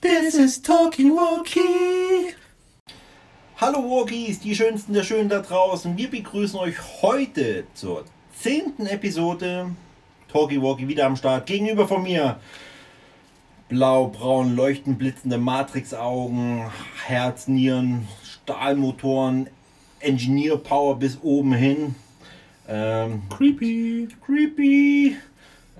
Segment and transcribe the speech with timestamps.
[0.00, 2.34] This is Talkie Walkie.
[3.58, 5.98] Hallo Walkies, die schönsten der Schönen da draußen.
[5.98, 9.72] Wir begrüßen euch heute zur zehnten Episode.
[10.32, 11.44] Talkie Walkie wieder am Start.
[11.44, 12.40] Gegenüber von mir
[13.68, 16.70] blau, braun, leuchtend blitzende Matrix-Augen,
[17.04, 19.50] Herz, Nieren, Stahlmotoren,
[19.98, 21.94] Engineer Power bis oben hin.
[22.66, 24.08] Ähm, Creepy.
[24.24, 25.18] creepy.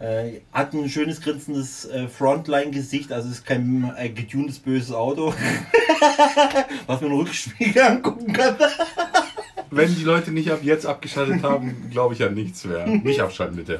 [0.01, 5.35] Äh, hat ein schönes grinsendes äh, Frontline-Gesicht, also ist kein äh, getuntes böses Auto,
[6.87, 8.57] was man im Rückspiegel angucken kann.
[9.71, 12.87] Wenn die Leute nicht ab jetzt abgeschaltet haben, glaube ich an nichts mehr.
[12.87, 13.79] Nicht abschalten bitte.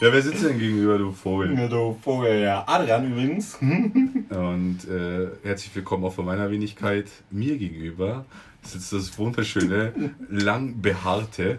[0.00, 1.54] ja, wer sitzt denn gegenüber, du Vogel?
[1.58, 2.64] Ja, du Vogel, ja.
[2.66, 3.56] Adrian übrigens.
[3.60, 7.08] Und äh, herzlich willkommen auch von meiner Wenigkeit.
[7.30, 8.24] Mir gegenüber
[8.62, 9.92] sitzt das wunderschöne,
[10.30, 11.58] lang behaarte,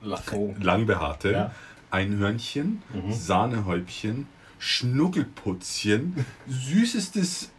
[0.00, 0.54] Lasso.
[0.58, 1.50] lang behaarte Ja.
[1.90, 4.26] Einhörnchen, Sahnehäubchen,
[4.58, 7.50] Schnuckelputzchen, süßestes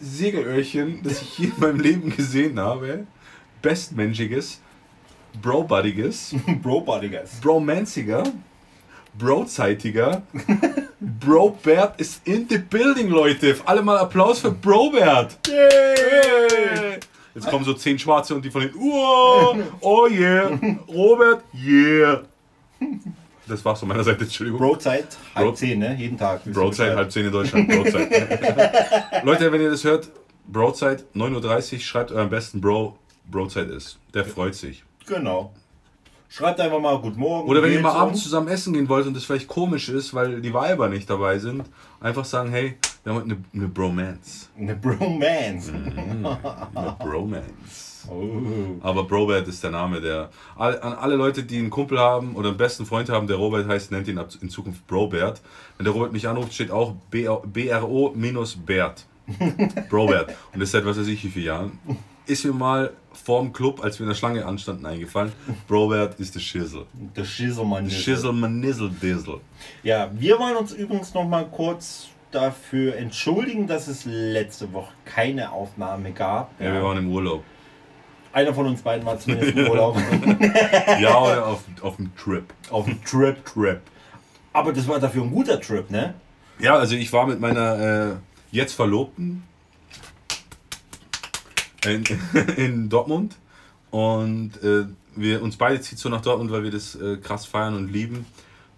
[0.00, 3.06] Segelöhrchen, das ich je in meinem Leben gesehen habe,
[3.62, 4.60] bestmenschiges,
[5.40, 7.40] brobuddiges, Bro-Bodyguys.
[7.40, 8.22] bromanziger,
[9.18, 10.22] brozeitiger,
[11.00, 13.56] Brobert ist in the building, Leute.
[13.66, 15.38] Alle mal Applaus für Brobert.
[15.46, 17.00] Yay!
[17.34, 22.22] Jetzt kommen so zehn Schwarze und die von hinten, oh, oh yeah, Robert, yeah.
[23.48, 24.58] Das war's von meiner Seite, Entschuldigung.
[24.60, 25.94] Broadzeit, halb Bro- zehn, ne?
[25.96, 26.42] Jeden Tag.
[26.44, 27.68] Broadside, halb zehn in Deutschland.
[27.68, 28.08] Broadside.
[29.24, 30.08] Leute, wenn ihr das hört,
[30.48, 32.98] Broadside, 9.30 Uhr, schreibt euren besten Bro,
[33.30, 33.98] Broadside ist.
[34.14, 34.84] Der freut sich.
[35.06, 35.52] Genau.
[36.28, 37.48] Schreibt einfach mal Guten Morgen.
[37.48, 40.40] Oder wenn ihr mal abends zusammen essen gehen wollt und das vielleicht komisch ist, weil
[40.40, 41.62] die Weiber nicht dabei sind,
[42.00, 44.48] einfach sagen, hey, wir haben heute eine, eine Bromance.
[44.58, 45.72] Eine Bromance.
[45.72, 48.08] Eine Bromance.
[48.10, 48.80] Oh.
[48.80, 52.48] Aber Brobert ist der Name, der all, an alle Leute, die einen Kumpel haben oder
[52.48, 55.40] einen besten Freund haben, der Robert heißt, nennt ihn ab in Zukunft Brobert.
[55.76, 59.06] Wenn der Robert mich anruft, steht auch BRO minus Bert.
[59.88, 60.34] Brobert.
[60.52, 61.78] Und das seit was weiß ich wie vielen Jahren.
[62.26, 65.32] Ist mir mal vorm Club, als wir in der Schlange anstanden, eingefallen.
[65.68, 66.86] Brobert ist der Schissel.
[67.14, 67.84] Der Schisselmann.
[67.84, 69.40] Der Schissel, man Nizzle Dizzle.
[69.84, 75.52] Ja, wir wollen uns übrigens noch mal kurz dafür entschuldigen, dass es letzte Woche keine
[75.52, 76.60] Aufnahme gab.
[76.60, 77.44] Ja, wir waren im Urlaub.
[78.32, 79.96] Einer von uns beiden war zumindest im Urlaub.
[81.00, 82.44] Ja, oder auf, auf dem Trip.
[82.70, 83.44] auf dem Trip.
[83.44, 83.80] Trip.
[84.52, 86.14] Aber das war dafür ein guter Trip, ne?
[86.58, 88.16] Ja, also ich war mit meiner äh,
[88.50, 89.42] jetzt Verlobten
[91.84, 92.04] in,
[92.56, 93.36] in Dortmund
[93.90, 97.74] und äh, wir uns beide zieht so nach Dortmund, weil wir das äh, krass feiern
[97.74, 98.26] und lieben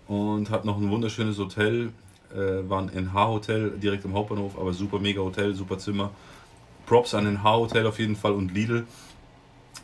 [0.06, 1.91] und hat noch ein wunderschönes Hotel,
[2.34, 6.11] äh, war ein NH-Hotel direkt im Hauptbahnhof, aber super mega Hotel, super Zimmer.
[6.87, 8.87] Props an NH-Hotel auf jeden Fall und Lidl.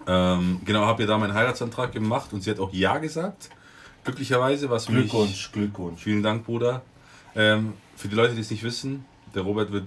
[0.06, 3.50] Ähm, genau, habe ihr da meinen Heiratsantrag gemacht und sie hat auch Ja gesagt.
[4.04, 6.02] Glücklicherweise, was mich Glückwunsch, Glückwunsch.
[6.02, 6.82] Vielen Dank, Bruder.
[7.34, 9.86] Ähm, für die Leute, die es nicht wissen, der Robert wird,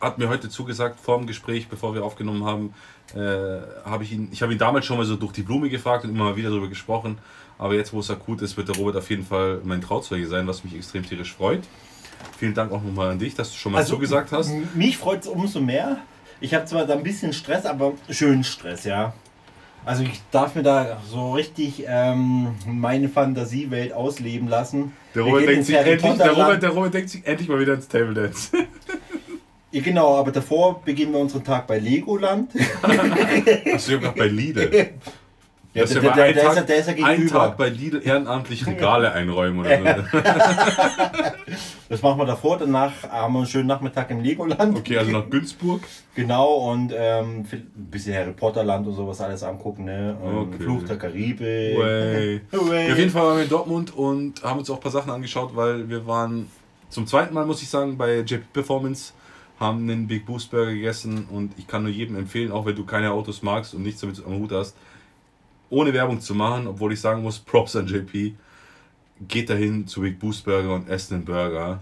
[0.00, 2.74] hat mir heute zugesagt, vor dem Gespräch, bevor wir aufgenommen haben,
[3.14, 6.04] äh, habe ich ihn, ich habe ihn damals schon mal so durch die Blume gefragt
[6.04, 7.18] und immer mal wieder darüber gesprochen.
[7.58, 10.46] Aber jetzt, wo es akut ist, wird der Robert auf jeden Fall mein Trauzeuge sein,
[10.46, 11.62] was mich extrem tierisch freut.
[12.38, 14.50] Vielen Dank auch nochmal an dich, dass du schon mal zugesagt hast.
[14.74, 15.98] Mich freut es umso mehr.
[16.40, 19.14] Ich habe zwar da ein bisschen Stress, aber schönen Stress, ja.
[19.86, 24.92] Also ich darf mir da so richtig ähm, meine Fantasiewelt ausleben lassen.
[25.14, 27.88] Der Robert, denkt sich endlich, der, Robert, der Robert denkt sich endlich mal wieder ins
[27.88, 28.50] Table Dance.
[29.72, 32.50] Ja, genau, aber davor beginnen wir unseren Tag bei Legoland.
[33.72, 34.90] Hast du ja gerade bei Lidl.
[35.76, 37.38] Ja, der, ist ja der, der, ein ist Tag, der ist ja gegenüber.
[37.38, 40.18] Tag bei Lidl ehrenamtlich Regale einräumen oder so.
[41.88, 44.76] Das machen wir davor, danach haben wir einen schönen Nachmittag im Legoland.
[44.76, 45.82] Okay, also nach Günzburg.
[46.16, 50.16] Genau, und ähm, ein bisschen Harry Potter Land und sowas alles angucken, ne?
[50.20, 50.64] Okay.
[50.64, 51.38] Fluch der Karibik.
[51.78, 52.40] Way.
[52.50, 52.86] Way.
[52.86, 55.12] Ja, auf jeden Fall waren wir in Dortmund und haben uns auch ein paar Sachen
[55.12, 56.50] angeschaut, weil wir waren
[56.88, 59.12] zum zweiten Mal, muss ich sagen, bei JP Performance,
[59.60, 62.84] haben einen Big Boost Burger gegessen und ich kann nur jedem empfehlen, auch wenn du
[62.84, 64.76] keine Autos magst und nichts damit am Hut hast,
[65.70, 68.34] ohne Werbung zu machen, obwohl ich sagen muss, Props an JP,
[69.28, 71.80] geht dahin zu Big Boost Burger und esst einen Burger.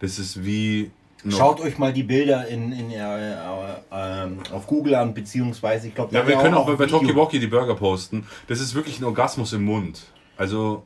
[0.00, 0.90] Das ist wie...
[1.24, 3.36] noch- Schaut euch mal die Bilder in, in, äh, äh,
[3.92, 7.14] ähm, auf Google an, beziehungsweise ich glaube, Ja, wir können auch bei, bei Talkie.
[7.16, 8.26] Walkie die Burger posten.
[8.48, 10.02] Das ist wirklich ein Orgasmus im Mund.
[10.36, 10.84] Also,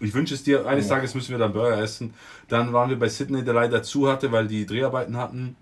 [0.00, 2.14] ich wünsche es dir, eines Tages müssen wir dann Burger essen.
[2.48, 5.56] Dann waren wir bei Sydney, der leider zu hatte, weil die Dreharbeiten hatten.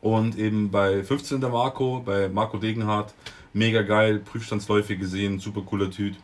[0.00, 1.40] Und eben bei 15.
[1.40, 3.14] Marco, bei Marco Degenhardt.
[3.58, 6.14] Mega geil, Prüfstandsläufe gesehen, super cooler Typ.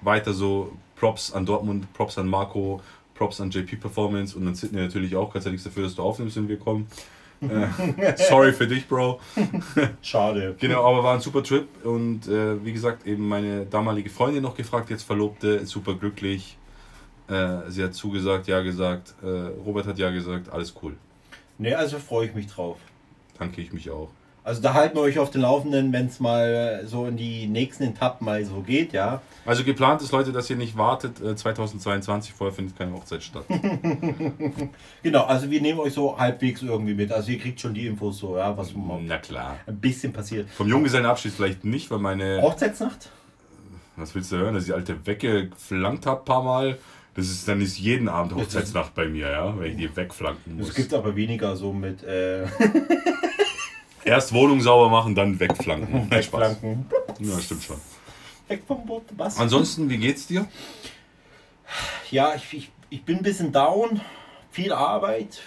[0.00, 2.80] Weiter so, Props an Dortmund, Props an Marco,
[3.14, 5.32] Props an JP Performance und an Sydney natürlich auch.
[5.32, 6.88] Kannst ja nichts dafür, dass du aufnimmst, wenn wir kommen.
[7.40, 9.20] Äh, sorry für dich, Bro.
[10.02, 10.56] Schade.
[10.58, 14.56] Genau, aber war ein super Trip und äh, wie gesagt, eben meine damalige Freundin noch
[14.56, 16.58] gefragt, jetzt Verlobte, super glücklich.
[17.28, 19.26] Äh, sie hat zugesagt, ja gesagt, äh,
[19.64, 20.96] Robert hat ja gesagt, alles cool.
[21.58, 22.78] Ne, also freue ich mich drauf.
[23.38, 24.10] Danke ich mich auch.
[24.44, 27.84] Also da halten wir euch auf den Laufenden, wenn es mal so in die nächsten
[27.84, 29.22] Etappen mal so geht, ja.
[29.46, 31.20] Also geplant ist, Leute, dass ihr nicht wartet.
[31.20, 33.44] Äh, 2022 vorher findet keine Hochzeit statt.
[35.02, 37.10] Genau, also wir nehmen euch so halbwegs irgendwie mit.
[37.12, 38.72] Also ihr kriegt schon die Infos so, ja, was
[39.06, 39.56] Na klar.
[39.66, 40.48] ein bisschen passiert.
[40.50, 42.40] Vom Junggesellenabschied vielleicht nicht, weil meine.
[42.40, 43.10] Hochzeitsnacht?
[43.96, 46.78] Was willst du hören, dass ich die alte weggeflankt habe, paar Mal?
[47.14, 50.68] Das ist dann ist jeden Abend Hochzeitsnacht bei mir, ja, wenn ich die wegflanken Es
[50.68, 50.74] muss.
[50.74, 52.44] gibt aber weniger so mit äh,
[54.04, 56.10] Erst Wohnung sauber machen, dann wegflanken.
[56.10, 56.86] Wegflanken.
[57.20, 57.76] Ja, stimmt schon.
[58.48, 59.04] Weg vom Boot.
[59.16, 59.38] Was?
[59.38, 60.46] Ansonsten, wie geht's dir?
[62.10, 64.00] Ja, ich, ich, ich bin ein bisschen down.
[64.50, 65.40] Viel Arbeit.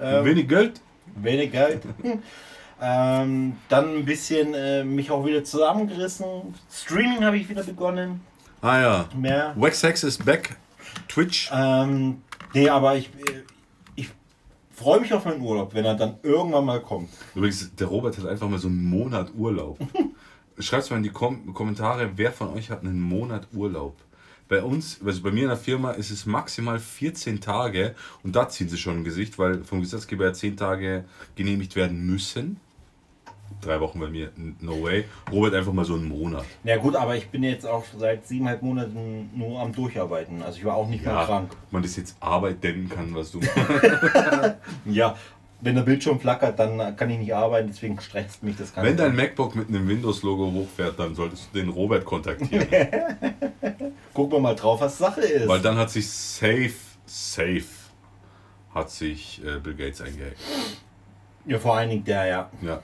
[0.00, 0.80] Ähm, Wenig Geld?
[1.16, 1.82] wenig Geld.
[2.80, 6.54] ähm, dann ein bisschen äh, mich auch wieder zusammengerissen.
[6.70, 8.20] Streaming habe ich wieder begonnen.
[8.60, 9.08] Ah ja.
[9.16, 9.52] Mehr.
[9.56, 10.56] Wax Hex ist back.
[11.08, 11.50] Twitch.
[11.52, 12.22] Ähm,
[12.52, 13.53] nee, aber ich, äh, ich
[14.74, 17.10] freue mich auf meinen Urlaub, wenn er dann irgendwann mal kommt.
[17.34, 19.78] Übrigens, der Robert hat einfach mal so einen Monat Urlaub.
[20.58, 23.96] Schreibt mal in die Kom Kommentare, wer von euch hat einen Monat Urlaub.
[24.46, 28.48] Bei uns, also bei mir in der Firma, ist es maximal 14 Tage und da
[28.48, 31.04] ziehen sie schon ein Gesicht, weil vom Gesetzgeber ja 10 Tage
[31.34, 32.60] genehmigt werden müssen.
[33.64, 34.30] Drei Wochen bei mir,
[34.60, 35.04] no way.
[35.32, 36.44] Robert einfach mal so einen Monat.
[36.64, 40.42] Na gut, aber ich bin jetzt auch seit siebeneinhalb Monaten nur am Durcharbeiten.
[40.42, 41.50] Also ich war auch nicht mehr krank.
[41.70, 43.40] man das jetzt Arbeit nennen kann, was du
[44.84, 45.16] Ja,
[45.60, 48.90] wenn der Bildschirm flackert, dann kann ich nicht arbeiten, deswegen stresst mich das Ganze.
[48.90, 52.66] Wenn dein MacBook mit einem Windows-Logo hochfährt, dann solltest du den Robert kontaktieren.
[54.12, 55.48] Gucken wir mal drauf, was Sache ist.
[55.48, 56.74] Weil dann hat sich safe,
[57.06, 57.64] safe,
[58.74, 60.36] hat sich äh, Bill Gates eingehackt.
[61.46, 62.50] ja, vor allen Dingen der, ja.
[62.60, 62.82] Ja.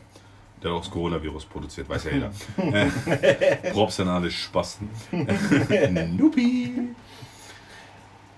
[0.63, 2.31] Der hat auch das Coronavirus produziert, weiß ja jeder.
[2.59, 4.91] Äh, Props an alle Spasten.
[6.17, 6.73] Nupi.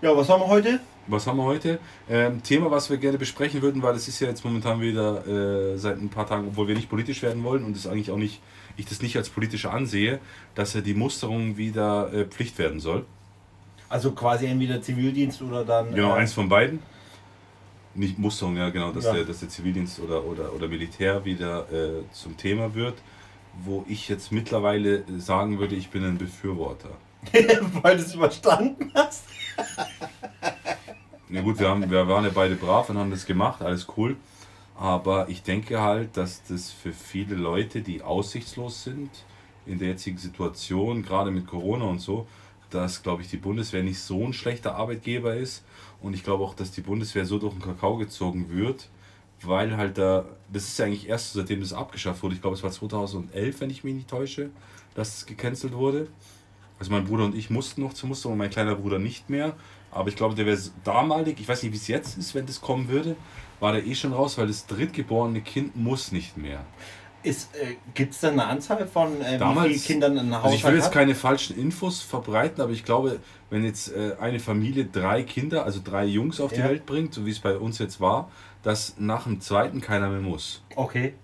[0.01, 0.81] Ja, was haben wir heute?
[1.09, 1.81] Was haben wir heute?
[2.09, 5.77] Ähm, Thema, was wir gerne besprechen würden, weil es ist ja jetzt momentan wieder äh,
[5.77, 8.41] seit ein paar Tagen, obwohl wir nicht politisch werden wollen und es eigentlich auch nicht,
[8.77, 10.21] ich das nicht als politisch ansehe,
[10.55, 13.05] dass ja die Musterung wieder äh, Pflicht werden soll.
[13.89, 15.93] Also quasi entweder Zivildienst oder dann.
[15.93, 16.79] Genau, äh, eins von beiden.
[17.95, 19.13] Nicht Musterung, ja genau, dass, Ja.
[19.15, 22.95] Der, dass der Zivildienst oder, oder, oder Militär wieder äh, zum Thema wird,
[23.65, 26.91] wo ich jetzt mittlerweile sagen würde, ich bin ein Befürworter.
[27.83, 29.25] weil du es überstanden hast.
[31.29, 34.17] Na gut, wir, haben, wir waren ja beide brav und haben das gemacht, alles cool.
[34.77, 39.11] Aber ich denke halt, dass das für viele Leute, die aussichtslos sind
[39.65, 42.27] in der jetzigen Situation, gerade mit Corona und so,
[42.71, 45.65] dass, glaube ich, die Bundeswehr nicht so ein schlechter Arbeitgeber ist.
[46.03, 48.89] Und ich glaube auch, dass die Bundeswehr so durch den Kakao gezogen wird,
[49.41, 52.35] weil halt da, das ist ja eigentlich erst seitdem das abgeschafft wurde.
[52.35, 54.51] Ich glaube, es war 2011, wenn ich mich nicht täusche,
[54.95, 56.09] dass es gecancelt wurde.
[56.79, 59.55] Also mein Bruder und ich mussten noch zur Musterung, mein kleiner Bruder nicht mehr.
[59.93, 62.61] Aber ich glaube, der wäre damalig, ich weiß nicht, wie es jetzt ist, wenn das
[62.61, 63.15] kommen würde,
[63.61, 66.65] war der eh schon raus, weil das drittgeborene Kind muss nicht mehr.
[67.23, 70.65] Ist, äh, Gibt es da eine Anzahl von äh, Damals- Kindern ein Haushalt Also ich
[70.65, 70.93] will jetzt hat?
[70.93, 73.21] keine falschen Infos verbreiten, aber ich glaube,
[73.51, 76.65] wenn jetzt äh, eine Familie drei Kinder, also drei Jungs auf die Ja.
[76.69, 78.29] Welt bringt, so wie es bei uns jetzt war,
[78.65, 80.63] dass nach dem zweiten keiner mehr muss.
[80.75, 81.15] Okay.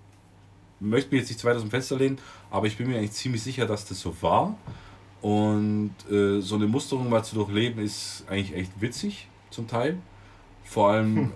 [0.79, 2.17] möchte mich jetzt nicht zu weit aus dem Fenster lehnen,
[2.49, 4.55] aber ich bin mir eigentlich ziemlich sicher, dass das so war.
[5.21, 9.97] Und äh, so eine Musterung mal zu durchleben ist eigentlich echt witzig, zum Teil.
[10.69, 11.31] Vor allem,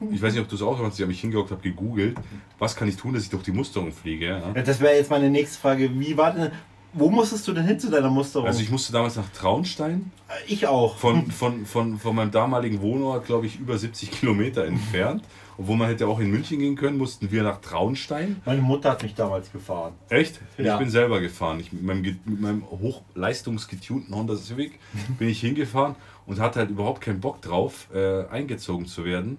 [0.12, 2.16] ich weiß nicht, ob du es auch hast, ich habe mich hingehockt, habe gegoogelt,
[2.60, 4.26] was kann ich tun, dass ich durch die Musterung fliege.
[4.26, 4.52] Ja?
[4.54, 5.90] Ja, das wäre jetzt meine nächste Frage.
[5.98, 6.52] Wie war denn.
[6.94, 8.46] Wo musstest du denn hin zu deiner Musterung?
[8.46, 10.96] Also ich musste damals nach Traunstein, Äh, ich auch.
[10.96, 15.22] von, von, von, von meinem damaligen Wohnort, glaube ich, über 70 Kilometer entfernt.
[15.58, 18.40] Obwohl man hätte auch in München gehen können, mussten wir nach Traunstein.
[18.46, 19.92] Meine Mutter hat mich damals gefahren.
[20.08, 20.40] Echt?
[20.56, 20.74] Ja.
[20.74, 21.58] Ich bin selber gefahren.
[21.58, 24.78] Ich, mit, meinem, mit meinem hochleistungsgetunten Honda Civic
[25.18, 25.96] bin ich hingefahren
[26.28, 29.38] und hatte halt überhaupt keinen Bock drauf, äh, eingezogen zu werden.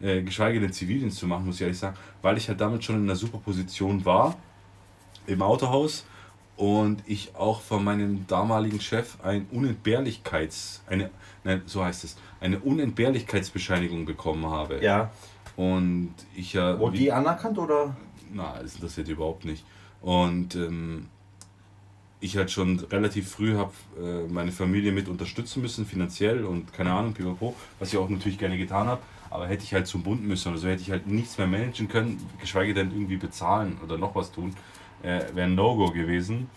[0.00, 2.96] Äh, geschweige denn Zivildienst zu machen, muss ich ehrlich sagen, weil ich halt damit schon
[2.96, 4.36] in einer super Position war
[5.26, 6.04] im Autohaus
[6.56, 11.10] und ich auch von meinem damaligen Chef ein Unentbehrlichkeits, eine,
[11.44, 14.82] nein, so heißt es, eine Unentbehrlichkeitsbescheinigung bekommen habe.
[14.82, 15.10] Ja.
[15.56, 16.78] Und ich ja.
[16.78, 17.94] Wurde die anerkannt oder?
[18.32, 19.64] na, das interessiert überhaupt nicht.
[20.00, 21.08] Und ähm,
[22.20, 26.92] ich halt schon relativ früh habe äh, meine Familie mit unterstützen müssen, finanziell und keine
[26.92, 29.00] Ahnung, pipapo, was ich auch natürlich gerne getan habe.
[29.30, 31.88] Aber hätte ich halt zum Bund müssen oder so, hätte ich halt nichts mehr managen
[31.88, 34.54] können, geschweige denn irgendwie bezahlen oder noch was tun,
[35.02, 36.48] äh, wäre ein No-Go gewesen.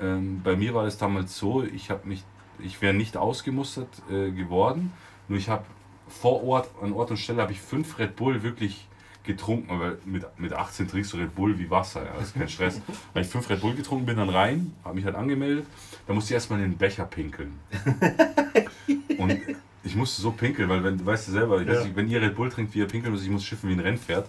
[0.00, 2.24] Ähm, bei mir war es damals so, ich mich,
[2.58, 4.92] ich wäre nicht ausgemustert äh, geworden,
[5.28, 5.64] nur ich habe
[6.08, 8.88] vor Ort, an Ort und Stelle habe ich fünf Red Bull wirklich
[9.24, 12.48] getrunken, weil mit, mit 18 trinkst du Red Bull wie Wasser, ja, das ist kein
[12.48, 12.80] Stress.
[13.12, 15.66] Weil ich fünf Red Bull getrunken bin, dann rein, habe mich halt angemeldet,
[16.06, 17.58] da musste ich erstmal in den Becher pinkeln.
[19.18, 19.38] Und
[19.84, 21.82] ich musste so pinkeln, weil wenn, du weißt du selber, Ja.
[21.84, 23.80] ich, wenn ihr Red Bull trinkt, wie ihr pinkeln müsst, ich muss schiffen wie ein
[23.80, 24.28] Rennpferd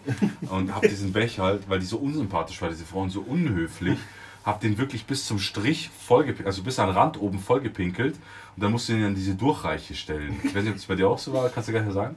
[0.50, 3.98] und hab diesen Becher halt, weil die so unsympathisch war, diese Frauen so unhöflich,
[4.46, 8.16] hab den wirklich bis zum Strich vollgepinkelt, also bis an den Rand oben vollgepinkelt
[8.56, 10.40] und dann musst du den an diese Durchreiche stellen.
[10.44, 12.16] Ich weiß nicht, ob das bei dir auch so war, kannst du gar nicht sagen.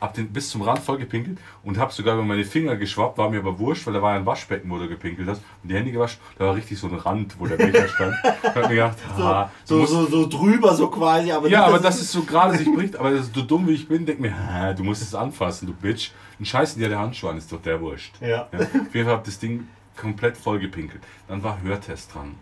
[0.00, 3.38] Hab den bis zum Rand vollgepinkelt und hab sogar über meine Finger geschwappt, war mir
[3.38, 6.20] aber wurscht, weil da war ein Waschbecken, wo du gepinkelt hast und die Hände gewaschen,
[6.38, 8.14] da war richtig so ein Rand, wo der Becher stand.
[8.24, 11.32] Ich hab mir gedacht, ah, du So, musst- so, so drüber, so quasi.
[11.32, 13.88] Aber ja, nicht, aber das ist so gerade sich bricht, aber so dumm wie ich
[13.88, 16.10] bin, denk mir, du musst es anfassen, du Bitch.
[16.38, 18.20] Ein Scheiß in dir der Handschuh an ist doch der Wurscht.
[18.20, 18.48] Ja.
[18.52, 21.02] Auf jeden Fall hab das Ding komplett voll gepinkelt.
[21.28, 22.34] Dann war Hörtest dran.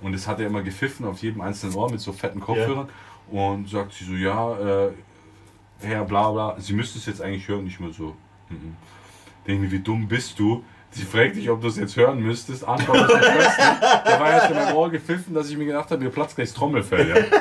[0.00, 2.88] Und es hat er immer gepfiffen auf jedem einzelnen Ohr mit so fetten Kopfhörern.
[3.28, 4.52] Und sagt sie so, ja,
[4.86, 4.90] äh,
[5.80, 7.64] Herr bla bla, Sie müssten es jetzt eigentlich hören.
[7.64, 8.16] Nicht mehr so.
[8.48, 8.76] Mhm.
[9.46, 10.64] Denke mir, wie dumm bist du?
[10.92, 12.66] Sie fragt dich, ob du es jetzt hören müsstest.
[12.66, 13.58] Antwort ist nicht.
[13.58, 16.48] Da war erst in meinem Ohr gepfiffen, dass ich mir gedacht habe, mir platzt gleich
[16.48, 17.08] das Trommelfell.
[17.08, 17.40] Ja.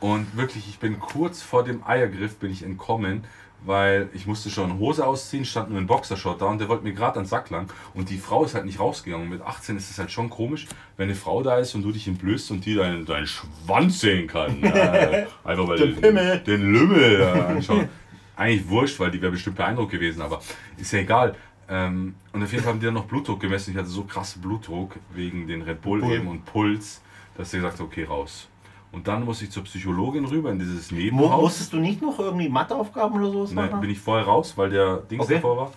[0.00, 3.24] Und wirklich, ich bin kurz vor dem Eiergriff bin ich entkommen,
[3.64, 6.92] weil ich musste schon Hose ausziehen, stand nur ein Boxershort da und der wollte mir
[6.92, 7.68] gerade an den Sack lang.
[7.94, 9.28] Und die Frau ist halt nicht rausgegangen.
[9.28, 12.08] Mit 18 ist es halt schon komisch, wenn eine Frau da ist und du dich
[12.08, 14.62] entblößt und die deinen, deinen Schwanz sehen kann.
[14.62, 16.38] Äh, einfach weil Den Pimmel.
[16.40, 17.88] den Lümmel äh, anschauen.
[18.36, 20.40] Eigentlich wurscht, weil die wäre bestimmt beeindruckt gewesen, aber
[20.78, 21.34] ist ja egal.
[21.68, 23.72] Ähm, und auf jeden Fall haben die dann noch Blutdruck gemessen.
[23.72, 26.14] Ich hatte so krassen Blutdruck wegen den Red Bull, Bull.
[26.14, 27.02] eben und Puls,
[27.36, 28.48] dass sie gesagt hat, okay, raus.
[28.92, 31.40] Und dann muss ich zur Psychologin rüber in dieses Nebenhaus.
[31.40, 33.80] musstest du nicht noch irgendwie Matheaufgaben oder sowas machen?
[33.80, 35.34] bin ich vorher raus, weil der Dings Okay.
[35.34, 35.72] davor war.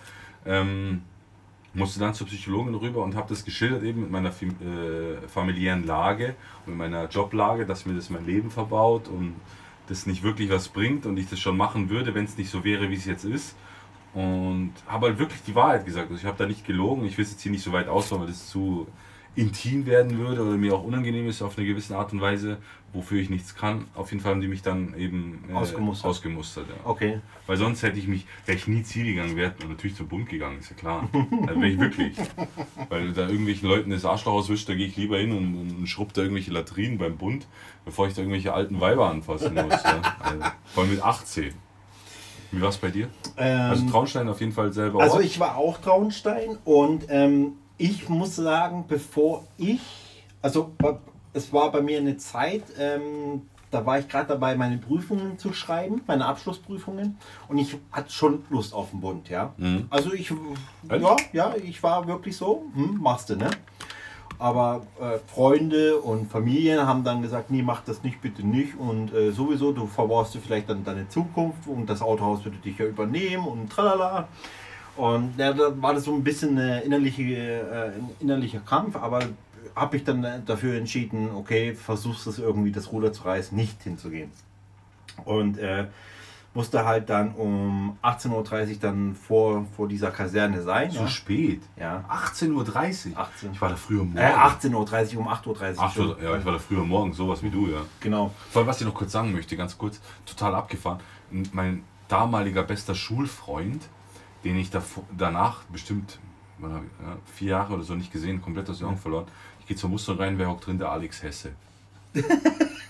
[0.46, 1.02] Ähm,
[1.74, 6.34] musste dann zur Psychologin rüber und habe das geschildert eben mit meiner äh, familiären Lage
[6.66, 9.34] und mit meiner Joblage, dass mir das mein Leben verbaut und
[9.88, 12.64] das nicht wirklich was bringt und ich das schon machen würde, wenn es nicht so
[12.64, 13.54] wäre, wie es jetzt ist.
[14.12, 16.10] Und habe halt wirklich die Wahrheit gesagt.
[16.10, 17.04] Also ich habe da nicht gelogen.
[17.04, 18.86] Ich will es jetzt hier nicht so weit ausbauen, weil das zu
[19.36, 22.58] intim werden würde oder mir auch unangenehm ist auf eine gewisse Art und Weise,
[22.92, 23.86] wofür ich nichts kann.
[23.94, 26.10] Auf jeden Fall haben die mich dann eben äh, Ausgemustert.
[26.10, 26.74] ausgemustert ja.
[26.88, 27.20] Okay.
[27.46, 30.28] Weil sonst hätte ich mich, wäre ich nie Ziel gegangen, wäre und natürlich zum Bund
[30.28, 31.08] gegangen, ist ja klar.
[31.46, 32.16] Also wäre ich wirklich.
[32.88, 36.12] Weil da irgendwelchen Leuten das Arschloch auswischt, da gehe ich lieber hin und, und schrubb
[36.12, 37.46] da irgendwelche Latrinen beim Bund,
[37.84, 39.82] bevor ich da irgendwelche alten Weiber anfassen muss.
[39.82, 40.00] Ja.
[40.20, 41.52] Also, vor allem mit 18.
[42.52, 43.08] Wie war es bei dir?
[43.36, 45.24] Also Ähm, Traunstein auf jeden Fall selber Also Ort.
[45.24, 49.80] ich war auch Traunstein und ähm, ich muss sagen, bevor ich,
[50.42, 50.98] also ba-
[51.32, 55.52] es war bei mir eine Zeit, ähm, da war ich gerade dabei, meine Prüfungen zu
[55.52, 59.52] schreiben, meine Abschlussprüfungen und ich hatte schon Lust auf den Bund, ja.
[59.56, 59.86] Mhm.
[59.90, 60.32] Also ich,
[60.88, 63.50] ja, ja, ich war wirklich so, hm, machst du, ne?
[64.38, 68.76] Aber äh, Freunde und Familien haben dann gesagt, nee, mach das nicht, bitte nicht.
[68.76, 72.76] Und äh, sowieso, du verbaust du vielleicht dann deine Zukunft und das Autohaus würde dich
[72.76, 74.26] ja übernehmen und tralala.
[74.96, 79.20] Und ja, da war das so ein bisschen äh, ein innerlicher Kampf, aber
[79.74, 83.82] habe ich dann äh, dafür entschieden, okay, versuchst es irgendwie das Ruder zu reißen, nicht
[83.82, 84.30] hinzugehen.
[85.24, 85.86] Und äh,
[86.54, 88.30] musste halt dann um 18.30
[88.70, 90.90] Uhr dann vor, vor dieser Kaserne sein.
[90.92, 91.08] Zu Ja.
[91.08, 91.62] spät.
[91.76, 92.04] ja.
[92.08, 92.52] 18.30
[93.12, 93.18] Uhr.
[93.18, 93.52] 18.
[93.52, 94.16] Ich war da früher morgen.
[94.16, 95.74] Äh, 18.30 Uhr, um 8.30 Uhr.
[95.78, 97.80] Ach, so, ja, ich war da früher morgen, sowas wie du, ja.
[98.00, 98.32] Genau.
[98.50, 101.00] Vor allem, was ich noch kurz sagen möchte, ganz kurz, total abgefahren.
[101.52, 103.82] Mein damaliger bester Schulfreund,
[104.44, 106.18] den ich davor, danach bestimmt
[107.34, 109.26] vier Jahre oder so nicht gesehen, komplett aus den Augen verloren.
[109.60, 110.78] Ich gehe zur Muster rein, wer hockt drin?
[110.78, 111.52] Der Alex Hesse.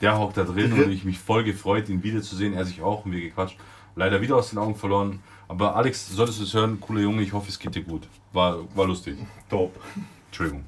[0.01, 2.53] Der hockt da drin und ich mich voll gefreut, ihn wiederzusehen.
[2.53, 3.57] Er sich auch und wir gequatscht.
[3.97, 5.21] Leider wieder aus den Augen verloren.
[5.49, 8.09] Aber Alex, solltest du es hören, cooler Junge, ich hoffe, es geht dir gut.
[8.33, 9.17] War, war lustig.
[9.49, 9.79] Top.
[10.27, 10.65] Entschuldigung.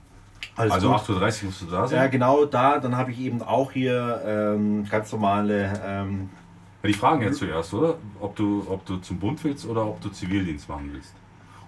[0.54, 1.00] Alles also gut.
[1.00, 1.10] 8.30
[1.42, 1.98] Uhr musst du da sein.
[1.98, 2.78] Ja, genau da.
[2.78, 5.82] Dann habe ich eben auch hier ähm, ganz normale.
[5.84, 6.30] Ähm,
[6.86, 7.98] die fragen ja zuerst, oder?
[8.20, 11.14] Ob du, ob du zum Bund willst oder ob du Zivildienst machen willst.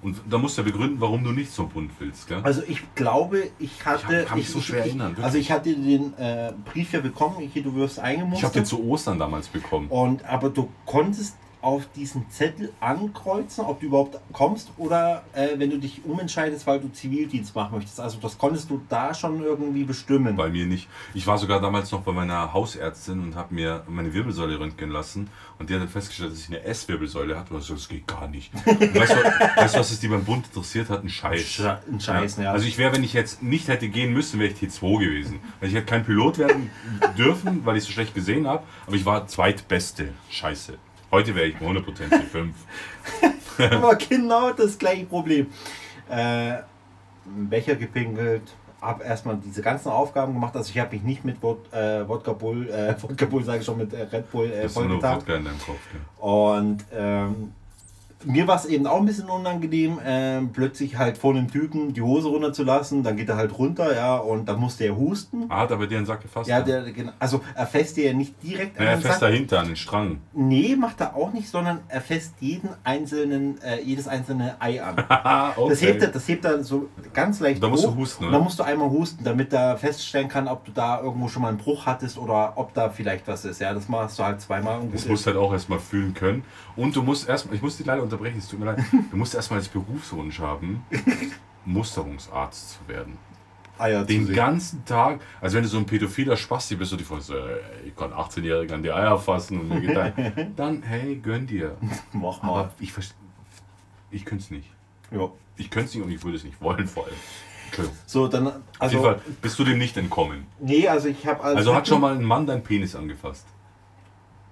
[0.01, 2.41] Und da musst du ja begründen, warum du nicht zum Bund willst, gell?
[2.45, 4.25] also ich glaube, ich hatte.
[4.25, 5.25] kann mich so schwer erinnern, wirklich.
[5.25, 7.37] Also ich hatte den äh, Brief ja bekommen.
[7.53, 8.55] Hier, du wirst Ich habe eingemustert.
[8.55, 9.89] den zu Ostern damals bekommen.
[9.89, 15.71] Und aber du konntest auf diesen Zettel ankreuzen, ob du überhaupt kommst oder äh, wenn
[15.71, 17.99] du dich umentscheidest, weil du Zivildienst machen möchtest.
[18.01, 20.37] Also das konntest du da schon irgendwie bestimmen.
[20.37, 20.89] Bei mir nicht.
[21.15, 25.29] Ich war sogar damals noch bei meiner Hausärztin und habe mir meine Wirbelsäule röntgen lassen.
[25.59, 27.53] Und die hat dann festgestellt, dass ich eine S-Wirbelsäule hatte.
[27.55, 28.53] Und ich so, das geht gar nicht.
[28.67, 29.17] Und weißt, du,
[29.57, 31.03] weißt du, was es die beim Bund interessiert hat?
[31.03, 31.41] Ein Scheiß.
[31.43, 32.53] Sche- ein Scheiß, ja.
[32.53, 35.41] Also ich wäre, wenn ich jetzt nicht hätte gehen müssen, wäre ich T2 gewesen.
[35.59, 36.71] Weil ich hätte kein Pilot werden
[37.17, 38.63] dürfen, weil ich so schlecht gesehen habe.
[38.87, 40.11] Aber ich war zweitbeste.
[40.31, 40.79] Scheiße.
[41.11, 42.51] Heute wäre ich 100% T5.
[43.73, 45.47] Aber genau das gleiche Problem.
[46.09, 46.59] Äh,
[47.25, 48.43] Becher gepinkelt,
[48.81, 50.55] habe erstmal diese ganzen Aufgaben gemacht.
[50.57, 53.65] Also ich habe mich nicht mit Wod äh, Wodka Bull, äh, Wodka Bull sage ich
[53.65, 55.23] schon, mit äh, Red Bull äh, vollgetankt.
[55.23, 55.79] Wodka in deinem Kopf.
[55.93, 56.01] Gell?
[56.19, 57.53] Und ähm,
[58.25, 62.03] mir war es eben auch ein bisschen unangenehm, ähm, plötzlich halt vor einem Typen die
[62.03, 65.45] Hose runterzulassen, dann geht er halt runter, ja, und dann musste er husten.
[65.49, 66.49] Ah, hat er bei dir einen Sack gefasst?
[66.49, 69.31] Ja, der, genau, also er fässt dir ja nicht direkt Ja, er den fest Sack.
[69.31, 70.19] dahinter an den Strang.
[70.33, 74.97] Nee, macht er auch nicht, sondern er fässt jeden einzelnen, äh, jedes einzelne Ei an.
[75.09, 75.69] Haha, okay.
[75.71, 78.33] Das hebt, er, das hebt er so ganz leicht Da musst du husten, oder?
[78.33, 81.49] dann musst du einmal husten, damit er feststellen kann, ob du da irgendwo schon mal
[81.49, 83.61] einen Bruch hattest oder ob da vielleicht was ist.
[83.61, 86.43] Ja, das machst du halt zweimal und Das musst du halt auch erstmal fühlen können.
[86.77, 89.35] Und du musst erstmal, ich muss dich leider unterbrechen, es tut mir leid, du musst
[89.35, 90.85] erstmal als Berufswunsch haben,
[91.65, 93.19] Musterungsarzt zu werden.
[93.79, 97.05] Eier zu Den ganzen Tag, also wenn du so ein pädophiler Spasti bist und die
[97.05, 101.47] fragst, äh, ich kann 18-Jährigen an die Eier fassen und mir geht dann hey, gönn
[101.47, 101.77] dir.
[102.13, 102.49] Mach mal.
[102.61, 103.17] Aber ich verstehe,
[104.11, 104.69] ich könnte es nicht.
[105.13, 105.29] Ja.
[105.57, 107.15] Ich könnte es nicht und ich würde es nicht wollen vor allem.
[108.07, 108.47] So, dann.
[108.49, 110.47] Auf jeden Also, Fall bist du dem nicht entkommen.
[110.59, 113.47] nee, also ich habe Also hat schon mal ein Mann deinen Penis angefasst.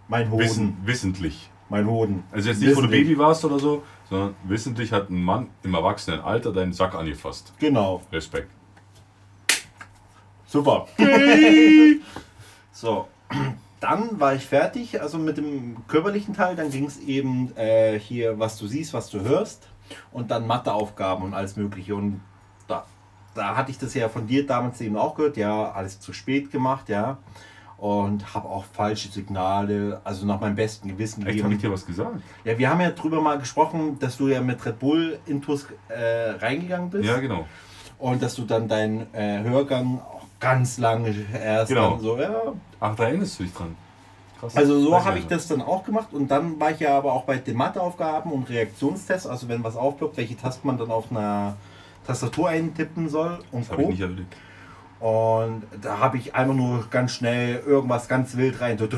[0.07, 0.45] Mein Hoden.
[0.45, 1.51] Wissen, wissentlich.
[1.69, 2.23] Mein Hoden.
[2.31, 2.89] Also jetzt nicht, wo du.
[2.89, 7.53] Baby warst oder so, sondern wissentlich hat ein Mann im Erwachsenenalter deinen Sack angefasst.
[7.59, 8.03] Genau.
[8.13, 8.51] Respekt.
[10.47, 10.87] Super.
[12.73, 13.09] so.
[13.81, 16.57] Dann war ich fertig, also mit dem körperlichen Teil.
[16.57, 19.69] Dann ging es eben äh, hier, was du siehst, was du hörst.
[20.13, 21.95] Und dann Matheaufgaben und alles Mögliche.
[21.95, 22.21] Und
[22.69, 22.87] da,
[23.35, 25.37] da hatte ich das ja von dir damals eben auch gehört.
[25.37, 27.19] Ja, alles zu spät gemacht, ja.
[27.79, 31.85] Und habe auch falsche Signale, also nach meinem besten Gewissen Echt, habe ich dir was
[31.85, 32.23] gesagt?
[32.45, 36.31] Ja, wir haben ja drüber mal gesprochen, dass du ja mit Red Bull Intus äh,
[36.41, 37.05] reingegangen bist.
[37.05, 37.47] Ja, genau.
[37.99, 41.99] Und dass du dann deinen äh, Hörgang auch ganz lange erst Genau.
[41.99, 42.35] so, ja.
[42.81, 43.77] Ach, da erinnerst du dich dran.
[44.41, 44.57] Krass.
[44.57, 47.25] Also so habe ich das dann auch gemacht und dann war ich ja aber auch
[47.25, 51.57] bei den Matheaufgaben und Reaktionstests, also wenn was aufploppt, welche Tasten man dann auf einer
[52.07, 53.93] Tastatur eintippen soll und Das habe ich Co.
[53.93, 54.37] nicht erlebt.
[54.99, 58.89] Und da habe ich einfach nur ganz schnell irgendwas ganz wild rein, so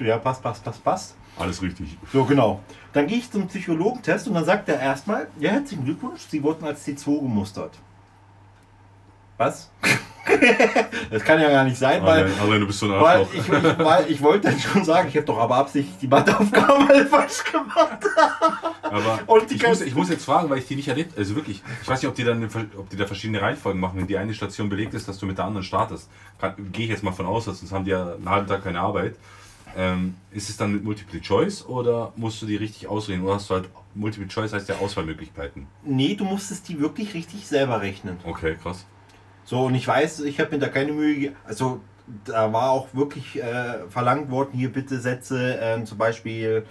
[0.00, 1.14] ja, passt, passt, passt, passt.
[1.38, 1.98] Alles richtig.
[2.10, 2.60] So, genau.
[2.94, 6.64] Dann gehe ich zum Psychologentest und dann sagt er erstmal, ja, herzlichen Glückwunsch, Sie wurden
[6.64, 7.72] als T2 gemustert.
[9.36, 9.70] Was?
[11.10, 13.38] das kann ja gar nicht sein, weil, Aber, aber du bist so ein weil, ich,
[13.38, 17.06] ich, weil ich wollte dann schon sagen, ich habe doch aber absichtlich die Matheaufgaben alle
[17.06, 18.04] falsch gemacht.
[18.82, 21.36] Aber Und die ich, muss, ich muss jetzt fragen, weil ich die nicht erlebt Also
[21.36, 22.44] wirklich, ich weiß nicht, ob die dann
[22.76, 23.98] ob die da verschiedene Reihenfolgen machen.
[23.98, 26.10] Wenn die eine Station belegt ist, dass du mit der anderen startest.
[26.72, 29.16] Gehe ich jetzt mal von aus, sonst haben die ja einen halben Tag keine Arbeit.
[29.76, 33.26] Ähm, ist es dann mit Multiple Choice oder musst du die richtig ausrechnen?
[33.26, 35.66] Oder hast du halt Multiple Choice heißt ja Auswahlmöglichkeiten?
[35.84, 38.18] Nee, du musstest die wirklich richtig selber rechnen.
[38.24, 38.86] Okay, krass.
[39.46, 41.80] So, und ich weiß, ich habe mir da keine Mühe, also
[42.24, 46.66] da war auch wirklich äh, verlangt worden, hier bitte setze äh, zum Beispiel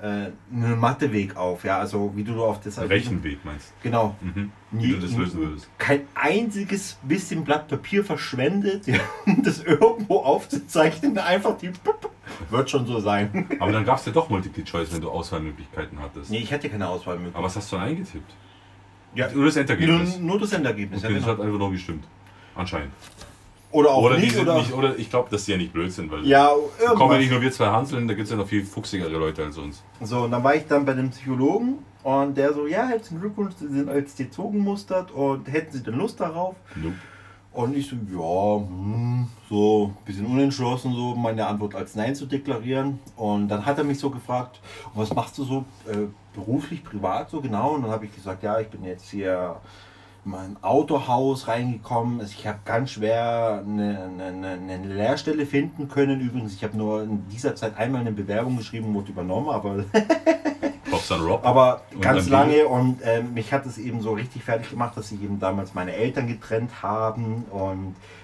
[0.00, 4.14] äh, einen Matheweg auf, ja, also wie du auf das Rechenweg meinst Genau.
[4.20, 4.52] Mhm.
[4.70, 5.68] Wie du das lösen würdest.
[5.78, 11.72] Kein einziges bisschen Blatt Papier verschwendet, ja, um das irgendwo aufzuzeichnen, einfach die
[12.50, 13.48] wird schon so sein.
[13.58, 16.30] Aber dann gab es ja doch Multiple Choice, wenn du Auswahlmöglichkeiten hattest.
[16.30, 17.36] Nee, ich hatte keine Auswahlmöglichkeit.
[17.36, 18.34] Aber was hast du dann eingetippt?
[19.14, 20.18] Ja, Nur das nur, Endergebnis.
[20.18, 21.04] nur das Endergebnis.
[21.04, 21.38] Okay, ja, das genau.
[21.38, 22.04] hat einfach nur gestimmt.
[22.54, 22.92] Anscheinend.
[23.70, 26.08] Oder auch Oder, nicht, oder, nicht, oder ich glaube, dass die ja nicht blöd sind,
[26.10, 27.18] weil ja, kommen ja irgendwas.
[27.18, 29.82] nicht nur wir zwei Hanseln, da gibt es ja noch viel fuchsigere Leute als uns.
[30.00, 33.54] So, und dann war ich dann bei dem Psychologen und der so, ja, herzlichen Glückwunsch,
[33.58, 36.54] Sie sind als T2 gemustert und hätten Sie denn Lust darauf?
[36.76, 36.94] Nope.
[37.52, 42.26] Und ich so, ja, hm, so ein bisschen unentschlossen, so meine Antwort als Nein zu
[42.26, 42.98] deklarieren.
[43.16, 44.60] Und dann hat er mich so gefragt,
[44.94, 47.70] was machst du so äh, beruflich, privat so genau?
[47.70, 49.56] Und dann habe ich gesagt, ja, ich bin jetzt hier
[50.24, 52.20] in mein Autohaus reingekommen.
[52.20, 56.20] Also ich habe ganz schwer eine, eine, eine Lehrstelle finden können.
[56.20, 59.84] Übrigens, ich habe nur in dieser Zeit einmal eine Bewerbung geschrieben, wurde übernommen, aber
[61.42, 65.08] aber Und ganz lange und ähm, mich hat es eben so richtig fertig gemacht, dass
[65.08, 68.23] sich eben damals meine Eltern getrennt haben und äh,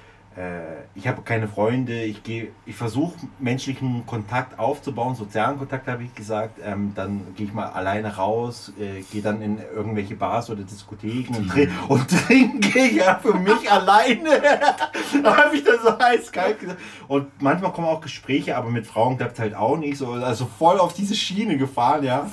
[0.95, 2.05] ich habe keine Freunde.
[2.05, 6.61] Ich gehe, ich versuche menschlichen Kontakt aufzubauen, sozialen Kontakt habe ich gesagt.
[6.65, 11.37] Ähm, dann gehe ich mal alleine raus, äh, gehe dann in irgendwelche Bars oder Diskotheken
[11.37, 14.41] und, trin und trinke ja für mich alleine.
[15.23, 16.81] da habe ich dann so eiskalt gesagt.
[17.09, 20.13] Und manchmal kommen auch Gespräche, aber mit Frauen klappt es halt auch nicht so.
[20.13, 22.31] Also voll auf diese Schiene gefahren, ja.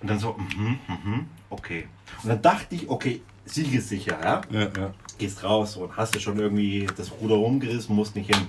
[0.00, 1.88] Und dann so, mhm, mhm, okay.
[2.22, 4.40] Und dann dachte ich, okay, siegessicher, ja.
[4.50, 4.90] Ja, ja.
[5.18, 8.48] Gehst raus und hast du schon irgendwie das Ruder rumgerissen, musst nicht hin.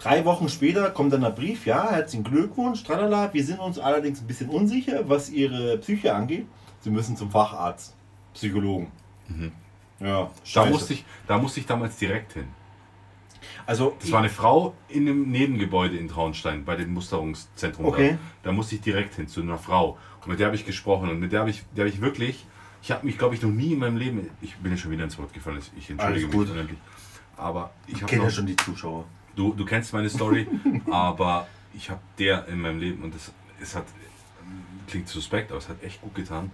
[0.00, 3.34] Drei Wochen später kommt dann der Brief, ja, herzlichen Glückwunsch, tralala.
[3.34, 6.46] Wir sind uns allerdings ein bisschen unsicher, was Ihre Psyche angeht.
[6.80, 7.96] Sie müssen zum Facharzt,
[8.32, 8.92] Psychologen.
[10.00, 12.46] Ja, Da musste, ich, da musste ich damals direkt hin.
[13.66, 17.86] also, Das war eine Frau in einem Nebengebäude in Traunstein bei dem Musterungszentrum.
[17.86, 18.12] Okay.
[18.12, 18.50] Da.
[18.50, 19.98] da musste ich direkt hin zu einer Frau.
[20.22, 22.46] Und mit der habe ich gesprochen und mit der habe ich, der habe ich wirklich,
[22.82, 25.04] ich habe mich, glaube ich, noch nie in meinem Leben, ich bin ja schon wieder
[25.04, 26.50] ins Wort gefallen, ich entschuldige Alles mich gut.
[26.50, 26.78] unendlich.
[27.36, 29.04] Aber ich kenne ja schon die Zuschauer.
[29.36, 30.46] du, du kennst meine Story,
[30.90, 33.84] aber ich habe der in meinem Leben und es, es hat,
[34.88, 36.50] klingt suspekt, aber es hat echt gut getan,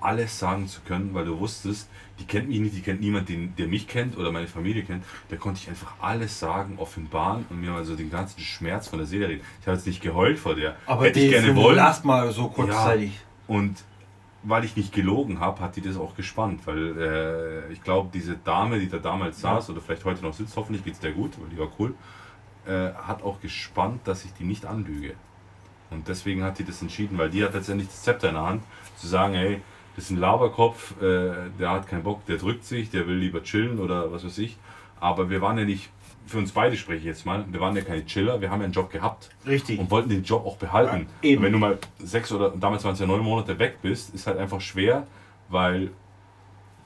[0.00, 1.88] alles sagen zu können, weil du wusstest,
[2.20, 5.04] die kennt mich nicht, die kennt niemand, den, der mich kennt oder meine Familie kennt.
[5.28, 8.98] Da konnte ich einfach alles sagen, offenbaren und mir mal so den ganzen Schmerz von
[8.98, 9.42] der Seele reden.
[9.60, 10.76] Ich habe jetzt nicht geheult vor der.
[10.86, 11.84] Aber Hätte ich gerne wollen.
[12.04, 13.12] Mal so kurzzeitig.
[13.12, 13.76] Ja, und
[14.42, 18.36] weil ich nicht gelogen habe, hat die das auch gespannt, weil äh, ich glaube, diese
[18.36, 19.54] Dame, die da damals ja.
[19.54, 21.94] saß oder vielleicht heute noch sitzt, hoffentlich geht es der gut, weil die war cool,
[22.66, 25.14] äh, hat auch gespannt, dass ich die nicht anlüge.
[25.90, 28.62] Und deswegen hat die das entschieden, weil die hat letztendlich das Zepter in der Hand,
[28.96, 29.60] zu sagen, hey,
[29.96, 33.42] das ist ein Laberkopf, äh, der hat keinen Bock, der drückt sich, der will lieber
[33.42, 34.56] chillen oder was weiß ich.
[35.00, 35.90] Aber wir waren ja nicht,
[36.28, 38.64] für uns beide spreche ich jetzt mal, wir waren ja keine Chiller, wir haben ja
[38.64, 39.30] einen Job gehabt.
[39.46, 39.78] Richtig.
[39.78, 41.06] Und wollten den Job auch behalten.
[41.22, 41.42] Ja, eben.
[41.42, 44.38] wenn du mal sechs oder damals waren es ja neun Monate weg bist, ist halt
[44.38, 45.06] einfach schwer,
[45.48, 45.90] weil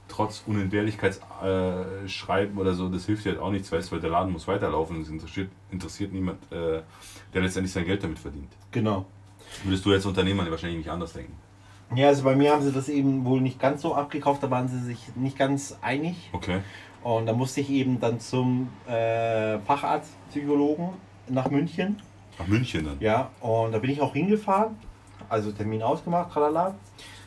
[0.09, 4.33] trotz Unentbehrlichkeitsschreiben äh, oder so, das hilft dir halt auch nichts, weißt weil der Laden
[4.33, 6.83] muss weiterlaufen und es interessiert, interessiert niemand, äh,
[7.35, 8.53] der letztendlich sein Geld damit verdient.
[8.71, 9.07] Genau.
[9.65, 11.35] Würdest du als Unternehmer wahrscheinlich nicht anders denken?
[11.95, 14.69] Ja, also bei mir haben sie das eben wohl nicht ganz so abgekauft, da waren
[14.69, 16.31] sie sich nicht ganz einig.
[16.33, 16.61] Okay.
[17.03, 20.91] Und da musste ich eben dann zum äh, Facharztpsychologen
[21.29, 22.01] nach München.
[22.39, 22.97] Nach München dann?
[23.01, 24.77] Ja, und da bin ich auch hingefahren,
[25.29, 26.75] also Termin ausgemacht, tralala.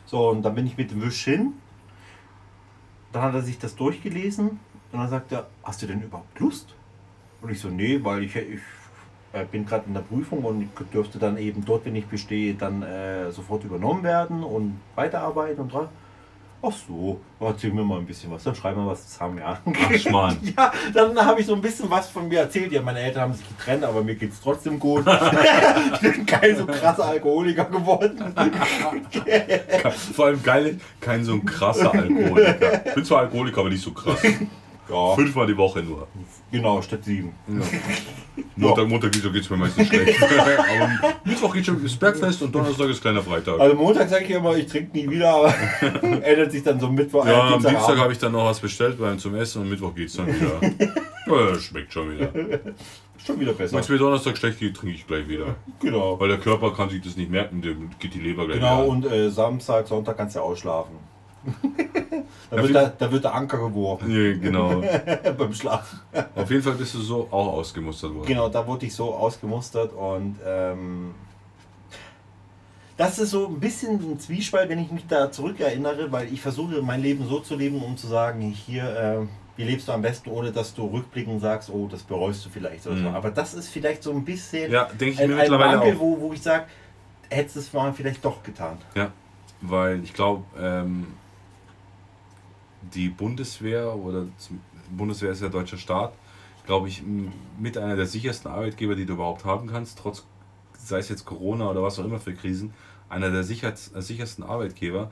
[0.06, 1.54] So, und dann bin ich mit dem Wisch hin.
[3.12, 4.60] Dann hat er sich das durchgelesen
[4.92, 6.74] und dann sagt er, hast du denn überhaupt Lust?
[7.42, 8.60] Und ich so, nee, weil ich, ich
[9.32, 12.82] äh, bin gerade in der Prüfung und dürfte dann eben dort, wenn ich bestehe, dann
[12.82, 15.88] äh, sofort übernommen werden und weiterarbeiten und dran.
[16.68, 19.60] Ach so, erzähl mir mal ein bisschen was, dann schreiben wir was zusammen, ja.
[19.64, 20.36] Ach, Mann.
[20.56, 22.72] ja, dann habe ich so ein bisschen was von mir erzählt.
[22.72, 25.04] Ja, meine Eltern haben sich getrennt, aber mir geht es trotzdem gut.
[25.94, 28.34] ich bin kein so krasser Alkoholiker geworden.
[30.14, 32.86] Vor allem geil, kein so ein krasser Alkoholiker.
[32.86, 34.20] Ich bin zwar Alkoholiker, aber nicht so krass.
[34.88, 35.14] Ja.
[35.14, 36.06] Fünfmal die Woche nur.
[36.50, 37.32] Genau, statt sieben.
[37.48, 37.64] Ja.
[38.56, 40.22] Montag, Montag, Dienstag geht es mir meistens schlecht.
[40.22, 43.58] aber Mittwoch geht schon das Bergfest und Donnerstag ist kleiner Freitag.
[43.58, 45.54] Also Montag sage ich immer, ich trinke nie wieder, aber
[46.22, 47.26] ändert sich dann so Mittwoch.
[47.26, 49.94] Ja, äh, am Dienstag habe ich dann noch was bestellt beim zum Essen und Mittwoch
[49.94, 50.60] geht es dann wieder.
[51.52, 52.30] ja, schmeckt schon wieder.
[53.24, 53.74] Schon wieder besser.
[53.74, 55.56] Wenn es mir Donnerstag schlecht geht, trinke ich gleich wieder.
[55.80, 56.20] Genau.
[56.20, 58.88] Weil der Körper kann sich das nicht merken, der geht die Leber gleich Genau, wieder.
[58.88, 60.96] und äh, Samstag, Sonntag kannst du ja ausschlafen.
[62.50, 64.10] Da, wird der, da wird der Anker geworfen.
[64.10, 64.82] Ja, genau.
[65.38, 66.00] Beim Schlafen.
[66.34, 68.26] Auf jeden Fall bist du so auch ausgemustert worden.
[68.26, 71.14] Genau, da wurde ich so ausgemustert und ähm,
[72.96, 76.80] das ist so ein bisschen ein Zwiespalt, wenn ich mich da zurückerinnere, weil ich versuche
[76.80, 80.30] mein Leben so zu leben, um zu sagen, hier, äh, wie lebst du am besten,
[80.30, 83.02] ohne dass du rückblickend sagst, oh, das bereust du vielleicht oder mhm.
[83.04, 83.08] so.
[83.10, 86.00] Aber das ist vielleicht so ein bisschen ja, denke ich ein, mir mittlerweile Mangel, auch.
[86.00, 86.64] Wo, wo ich sage,
[87.28, 88.78] hättest du es mal vielleicht doch getan.
[88.94, 89.12] Ja,
[89.60, 91.06] weil ich glaube, ähm,
[92.94, 94.26] die Bundeswehr oder
[94.90, 96.12] Bundeswehr ist ja deutscher Staat,
[96.66, 97.02] glaube ich,
[97.58, 100.24] mit einer der sichersten Arbeitgeber, die du überhaupt haben kannst, trotz,
[100.78, 102.74] sei es jetzt Corona oder was auch immer für Krisen,
[103.08, 105.10] einer der sichersten Arbeitgeber.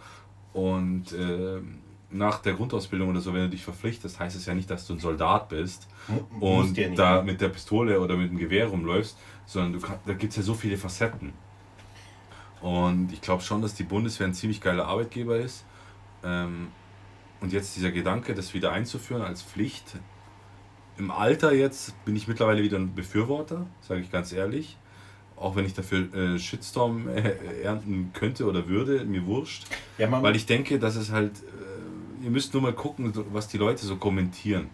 [0.53, 1.61] Und äh,
[2.11, 4.95] nach der Grundausbildung oder so, wenn du dich verpflichtest, heißt es ja nicht, dass du
[4.95, 9.19] ein Soldat bist M und ja da mit der Pistole oder mit dem Gewehr rumläufst,
[9.47, 11.33] sondern kann, da gibt es ja so viele Facetten.
[12.61, 15.65] Und ich glaube schon, dass die Bundeswehr ein ziemlich geiler Arbeitgeber ist.
[16.23, 16.69] Ähm,
[17.45, 19.97] und jetzt dieser Gedanke, das wieder einzuführen als Pflicht.
[20.97, 24.79] Im Alter jetzt bin ich mittlerweile wieder ein Befürworter, sage ich ganz ehrlich.
[25.37, 29.67] Auch wenn ich dafür äh, Shitstorm äh, ernten könnte oder würde, mir wurscht.
[29.99, 33.59] Ja, Weil ich denke, dass es halt, äh, ihr müsst nur mal gucken, was die
[33.59, 34.71] Leute so kommentieren.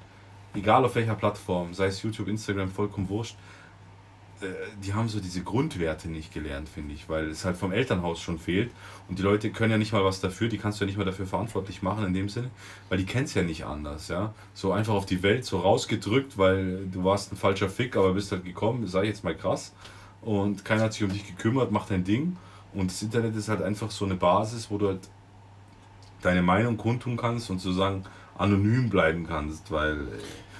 [0.55, 3.60] Egal auf welcher Plattform, sei es YouTube, Instagram, vollkommen wurscht äh,
[4.83, 8.39] die haben so diese Grundwerte nicht gelernt, finde ich, weil es halt vom Elternhaus schon
[8.39, 8.71] fehlt.
[9.09, 11.05] Und die Leute können ja nicht mal was dafür, die kannst du ja nicht mal
[11.05, 12.51] dafür verantwortlich machen in dem Sinne,
[12.89, 14.35] weil die kennen es ja nicht anders, ja.
[14.55, 18.33] So einfach auf die Welt so rausgedrückt, weil du warst ein falscher Fick, aber bist
[18.33, 19.73] halt gekommen, sei jetzt mal krass.
[20.23, 22.37] Und keiner hat sich um dich gekümmert, mach dein Ding.
[22.73, 25.09] Und das Internet ist halt einfach so eine Basis, wo du halt
[26.23, 28.05] deine Meinung kundtun kannst und sozusagen
[28.37, 30.07] anonym bleiben kannst, weil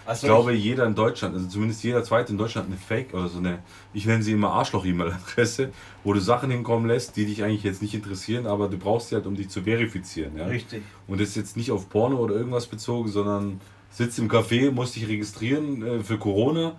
[0.07, 3.15] also ich glaube, ich jeder in Deutschland, also zumindest jeder zweite in Deutschland, eine Fake
[3.15, 3.61] oder so eine,
[3.93, 5.71] ich nenne sie immer Arschloch-E-Mail-Adresse,
[6.05, 9.15] wo du Sachen hinkommen lässt, die dich eigentlich jetzt nicht interessieren, aber du brauchst sie
[9.15, 10.37] halt, um dich zu verifizieren.
[10.37, 10.47] Ja?
[10.47, 10.83] Richtig.
[11.07, 13.61] Und das ist jetzt nicht auf Porno oder irgendwas bezogen, sondern
[13.91, 16.77] sitzt im Café, musst dich registrieren äh, für Corona,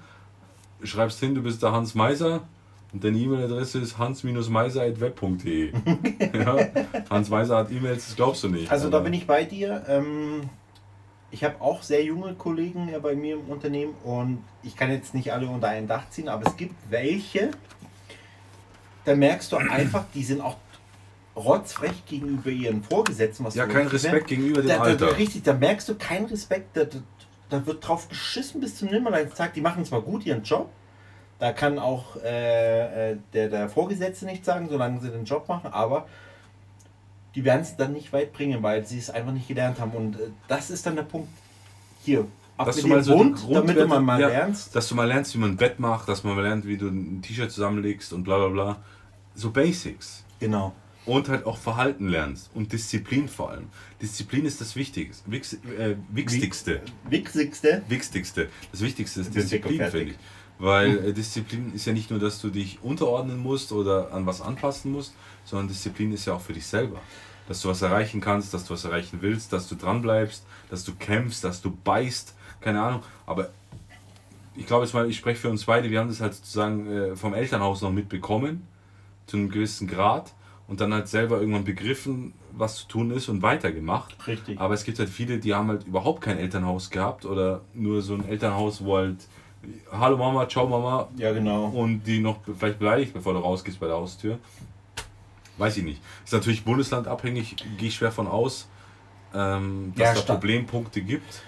[0.83, 2.41] schreibst hin, du bist der Hans Meiser
[2.93, 5.71] und deine E-Mail-Adresse ist hans-meiser.web.de.
[6.33, 6.57] ja?
[7.09, 8.69] Hans Meiser hat E-Mails, das glaubst du nicht.
[8.69, 9.83] Also da bin ich bei dir.
[9.87, 10.49] Ähm
[11.31, 15.31] ich habe auch sehr junge Kollegen bei mir im Unternehmen und ich kann jetzt nicht
[15.31, 17.51] alle unter ein Dach ziehen, aber es gibt welche,
[19.05, 20.57] da merkst du einfach, die sind auch
[21.35, 23.45] rotzfrech gegenüber ihren Vorgesetzten.
[23.45, 25.07] Was ja, kein Respekt gegenüber dem da, Alter.
[25.07, 26.97] Da, richtig, da merkst du keinen Respekt, da, da,
[27.49, 29.53] da wird drauf geschissen bis zum Nimmerleinstag.
[29.53, 30.69] Die machen zwar gut ihren Job,
[31.39, 35.71] Da kann auch äh, äh, der, der Vorgesetzte nichts sagen, solange sie den Job machen,
[35.71, 36.07] aber
[37.35, 39.91] die werden es dann nicht weit bringen, weil sie es einfach nicht gelernt haben.
[39.91, 41.29] Und äh, das ist dann der Punkt
[42.03, 42.27] hier.
[42.57, 44.75] Ab Dass du mal so die damit du mal, mal ja, lernst.
[44.75, 46.87] Dass du mal lernst, wie man ein Bett macht, dass man mal lernt, wie du
[46.87, 48.83] ein T-Shirt zusammenlegst und bla bla bla.
[49.33, 50.23] So Basics.
[50.39, 50.73] Genau.
[51.05, 52.51] Und halt auch Verhalten lernst.
[52.53, 53.69] Und Disziplin vor allem.
[54.01, 55.23] Disziplin ist das Wichtigste.
[55.31, 56.81] Äh, Wichtigste.
[57.09, 57.81] Wichtigste.
[57.87, 58.49] Wichtigste.
[58.71, 60.17] Das Wichtigste ist Disziplin, finde ich.
[60.61, 64.41] Weil äh, Disziplin ist ja nicht nur, dass du dich unterordnen musst oder an was
[64.41, 66.99] anpassen musst, sondern Disziplin ist ja auch für dich selber.
[67.47, 70.83] Dass du was erreichen kannst, dass du was erreichen willst, dass du dran bleibst, dass
[70.83, 73.01] du kämpfst, dass du beißt, keine Ahnung.
[73.25, 73.49] Aber
[74.55, 77.15] ich glaube jetzt mal, ich spreche für uns beide, wir haben das halt sozusagen äh,
[77.15, 78.67] vom Elternhaus noch mitbekommen,
[79.25, 80.31] zu einem gewissen Grad
[80.67, 84.15] und dann halt selber irgendwann begriffen, was zu tun ist und weitergemacht.
[84.27, 84.59] Richtig.
[84.59, 88.13] Aber es gibt halt viele, die haben halt überhaupt kein Elternhaus gehabt oder nur so
[88.13, 89.27] ein Elternhaus, wo halt
[89.91, 91.65] Hallo Mama, ciao Mama Ja, genau.
[91.65, 94.39] und die noch vielleicht beleidigt, bevor du rausgehst bei der Haustür.
[95.57, 96.01] Weiß ich nicht.
[96.23, 98.67] Ist natürlich bundeslandabhängig, gehe ich schwer von aus,
[99.35, 101.43] ähm, dass Ja, da Problempunkte gibt.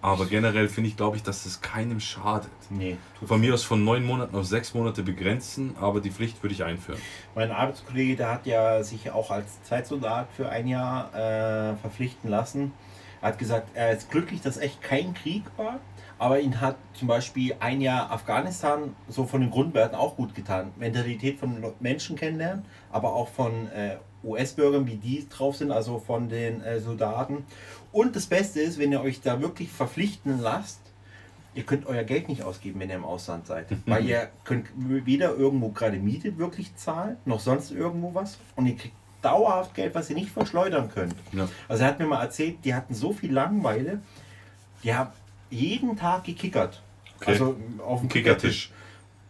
[0.00, 2.52] Aber generell finde ich, glaube ich, dass das keinem schadet.
[2.70, 2.96] Nee.
[3.26, 6.62] Von mir aus von neun Monaten auf sechs Monate begrenzen, aber die Pflicht würde ich
[6.62, 7.00] einführen.
[7.34, 12.72] Mein Arbeitskollege, der hat ja sich auch als Zeitsoldat für ein Jahr äh, verpflichten lassen.
[13.20, 15.80] Er hat gesagt, er ist glücklich, dass echt kein Krieg war.
[16.18, 20.72] Aber ihn hat zum Beispiel ein Jahr Afghanistan so von den Grundwerten auch gut getan.
[20.76, 26.28] Mentalität von Menschen kennenlernen, aber auch von äh, US-Bürgern, wie die drauf sind, also von
[26.28, 27.44] den äh, Soldaten.
[27.92, 30.80] Und das Beste ist, wenn ihr euch da wirklich verpflichten lasst,
[31.54, 33.66] ihr könnt euer Geld nicht ausgeben, wenn ihr im Ausland seid.
[33.86, 38.38] Weil ihr könnt weder irgendwo gerade Miete wirklich zahlen, noch sonst irgendwo was.
[38.56, 41.14] Und ihr kriegt dauerhaft Geld, was ihr nicht verschleudern könnt.
[41.32, 41.48] Ja.
[41.68, 44.00] Also er hat mir mal erzählt, die hatten so viel Langeweile,
[44.84, 45.10] die haben
[45.50, 46.82] jeden Tag gekickert.
[47.16, 47.32] Okay.
[47.32, 48.70] Also auf dem Kickertisch.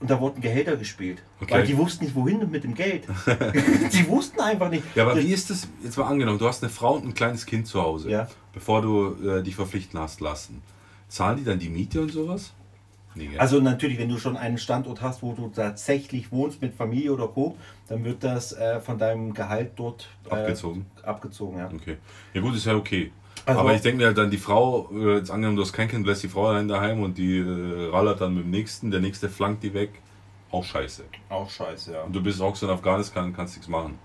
[0.00, 1.22] Und da wurden Gehälter gespielt.
[1.40, 1.54] Okay.
[1.54, 3.06] Weil die wussten nicht, wohin mit dem Geld.
[3.92, 4.84] die wussten einfach nicht.
[4.94, 7.46] Ja, aber wie ist das, jetzt mal angenommen, du hast eine Frau und ein kleines
[7.46, 8.28] Kind zu Hause, Ja.
[8.52, 10.62] bevor du äh, dich verpflichten hast lassen.
[11.08, 12.52] Zahlen die dann die Miete und sowas?
[13.14, 13.30] Nee?
[13.38, 17.26] Also natürlich, wenn du schon einen Standort hast, wo du tatsächlich wohnst mit Familie oder
[17.26, 17.56] Co.,
[17.88, 20.86] dann wird das äh, von deinem Gehalt dort äh, Abgezogen.
[21.02, 21.70] Abgezogen, ja.
[21.74, 21.96] Okay.
[22.34, 23.10] Ja gut, ist ja okay.
[23.48, 25.88] Also- Aber ich denke mir halt dann, die Frau, äh, jetzt angenommen, du hast kein
[25.88, 29.00] Kind, lässt die Frau allein daheim und die äh, rallert dann mit dem nächsten, der
[29.00, 29.90] nächste flankt die weg.
[30.50, 31.04] Auch scheiße.
[31.30, 32.02] Auch scheiße, ja.
[32.02, 33.98] Und du bist auch so in Afghanistan, kannst nichts machen.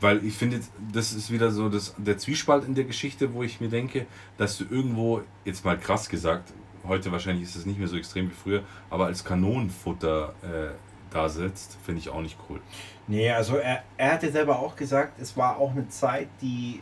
[0.00, 0.60] Weil ich finde,
[0.92, 4.04] das ist wieder so das, der Zwiespalt in der Geschichte, wo ich mir denke,
[4.36, 6.52] dass du irgendwo, jetzt mal krass gesagt,
[6.86, 10.74] heute wahrscheinlich ist es nicht mehr so extrem wie früher, aber als Kanonenfutter äh,
[11.10, 12.60] da sitzt, finde ich auch nicht cool.
[13.06, 16.80] Nee, also er, er hat ja selber auch gesagt, es war auch eine Zeit, die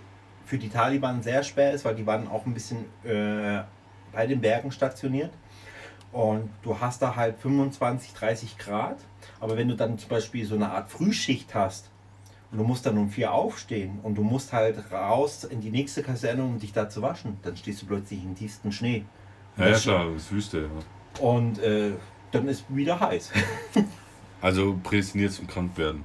[0.50, 3.62] für die Taliban sehr schwer ist, weil die waren auch ein bisschen äh,
[4.12, 5.30] bei den Bergen stationiert.
[6.10, 8.96] Und du hast da halt 25, 30 Grad.
[9.38, 11.88] Aber wenn du dann zum Beispiel so eine Art Frühschicht hast
[12.50, 16.02] und du musst dann um vier aufstehen und du musst halt raus in die nächste
[16.02, 19.04] Kaserne, um dich da zu waschen, dann stehst du plötzlich im tiefsten Schnee.
[19.56, 20.62] Und Ja, ja das- klar, das ist Wüste.
[20.62, 21.24] Ja.
[21.24, 21.92] Und äh,
[22.32, 23.30] dann ist wieder heiß.
[24.42, 26.02] Also prädestiniert zum krank werden.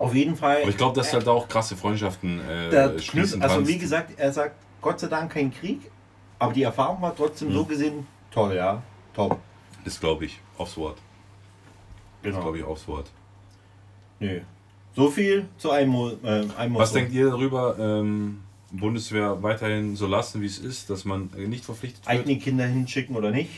[0.00, 0.62] Auf jeden Fall.
[0.62, 3.70] Aber ich glaube, dass halt auch krasse Freundschaften äh, Der schließen also kannst.
[3.70, 5.90] wie gesagt, er sagt, Gott sei Dank kein Krieg,
[6.38, 7.52] aber die Erfahrung war trotzdem Mhm.
[7.52, 8.82] so gesehen toll, ja.
[9.14, 9.38] Top.
[9.84, 10.96] Das glaube ich, aufs Wort.
[12.22, 12.42] Das Genau.
[12.42, 13.10] glaube ich aufs Wort.
[14.20, 14.40] Nö.
[14.96, 18.40] So viel zu einem, äh, einem Was denkt ihr darüber, ähm,
[18.72, 22.20] Bundeswehr weiterhin so lassen, wie es ist, dass man äh, nicht verpflichtet wird?
[22.20, 23.50] Eigene Kinder hinschicken oder nicht?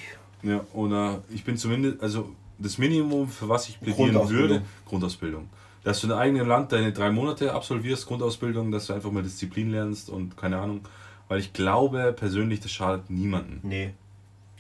[0.43, 5.49] Ja, oder ich bin zumindest, also das Minimum, für was ich plädieren würde, Grundausbildung.
[5.85, 9.23] Dass du in deinem eigenen Land deine drei Monate absolvierst, Grundausbildung, dass du einfach mal
[9.23, 10.83] Disziplin lernst und keine Ahnung.
[11.29, 13.61] Weil ich glaube persönlich, das schadet niemanden.
[13.63, 13.93] Nee.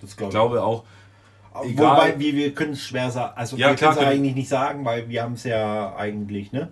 [0.01, 0.85] Das Ich glaube glaube auch,
[1.65, 1.71] ich.
[1.73, 3.33] egal- Wobei wir, wir können es schwer sagen.
[3.37, 6.69] Also Ja, wir können es eigentlich nicht sagen, weil wir haben es ja eigentlich, ne?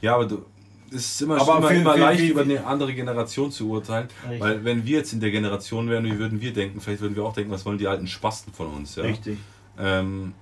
[0.00, 0.44] ja, aber du,
[0.90, 3.68] es ist immer, Aber immer, für- immer für- leicht, für- über eine andere Generation zu
[3.70, 4.08] urteilen.
[4.24, 4.40] Richtig.
[4.40, 6.80] Weil wenn wir jetzt in der Generation wären, wie würden wir denken?
[6.80, 8.96] Vielleicht würden wir auch denken, was wollen die alten Spasten von uns?
[8.96, 9.02] Ja?
[9.04, 9.38] Richtig.
[9.78, 10.32] Ähm,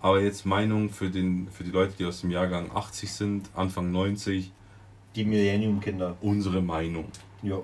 [0.00, 3.90] aber jetzt Meinung für, den, für die Leute, die aus dem Jahrgang 80 sind, Anfang
[3.92, 4.50] 90,
[5.14, 6.16] Die Millennium-Kinder.
[6.20, 7.06] unsere Meinung.
[7.42, 7.58] Ja.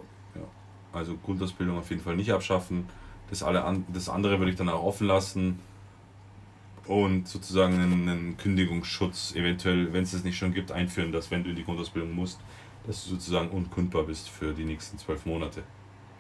[0.92, 2.86] Also Grundausbildung auf jeden Fall nicht abschaffen.
[3.28, 5.58] Das, alle an, das andere würde ich dann auch offen lassen.
[6.86, 11.42] Und sozusagen einen, einen Kündigungsschutz, eventuell, wenn es es nicht schon gibt, einführen, dass wenn
[11.42, 12.38] du in die Grundausbildung musst,
[12.86, 15.64] dass du sozusagen unkündbar bist für die nächsten zwölf Monate.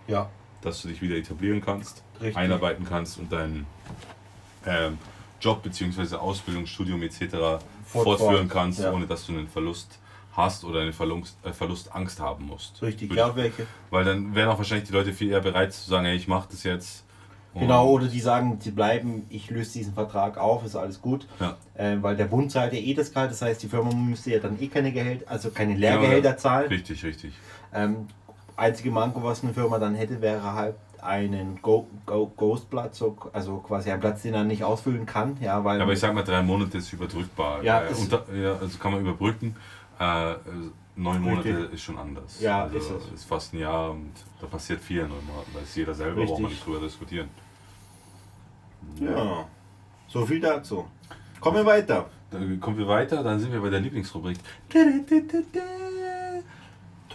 [0.08, 0.28] Ja.
[0.62, 2.36] Dass du dich wieder etablieren kannst, Richtig.
[2.36, 3.64] einarbeiten kannst und deinen
[4.66, 4.98] ähm,
[5.46, 6.16] Job bzw.
[6.16, 7.62] Ausbildung, Studium etc.
[7.86, 8.92] Fortführen kannst, Ja.
[8.92, 9.98] ohne dass du einen Verlust
[10.32, 12.82] hast oder einen Verlust, äh, Verlustangst haben musst.
[12.82, 13.10] Richtig.
[13.10, 13.64] Würde Ja, welche?
[13.90, 16.48] Weil dann wären auch wahrscheinlich die Leute viel eher bereit zu sagen, hey, ich mache
[16.50, 17.04] das jetzt
[17.58, 21.26] Genau, oder die sagen, sie bleiben, ich löse diesen Vertrag auf, ist alles gut.
[21.40, 21.56] Ja.
[21.74, 24.40] Äh, weil der Bund zahlt ja eh das Gehalt, das heißt, die Firma müsste ja
[24.40, 26.68] dann eh keine Gehälter, also keine Lehrgehälter Ja, zahlen.
[26.68, 27.32] Richtig, richtig.
[27.72, 28.08] Ähm,
[28.56, 33.58] einzige Manko, was eine Firma dann hätte, wäre halt einen Go Go Ghostplatz, so, also
[33.58, 35.36] quasi ein Platz, den er nicht ausfüllen kann.
[35.40, 37.62] Ja, weil Ja, aber ich sag mal, drei Monate ist überbrückbar.
[37.62, 39.56] Ja, äh, unter, ja also kann man überbrücken.
[39.98, 40.34] Äh,
[40.96, 41.72] neun Monate Richtig.
[41.74, 42.40] ist schon anders.
[42.40, 43.12] Ja, also, ist es.
[43.12, 45.50] ist fast ein Jahr und da passiert viel in neun Monaten.
[45.54, 46.30] Da ist jeder selber, Richtig.
[46.30, 47.28] braucht man nicht drüber diskutieren.
[49.00, 49.46] ja.
[50.08, 50.86] So viel dazu.
[51.40, 52.06] Kommen wir weiter.
[52.30, 54.38] Dann kommen wir weiter, dann sind wir bei der Lieblingsrubrik.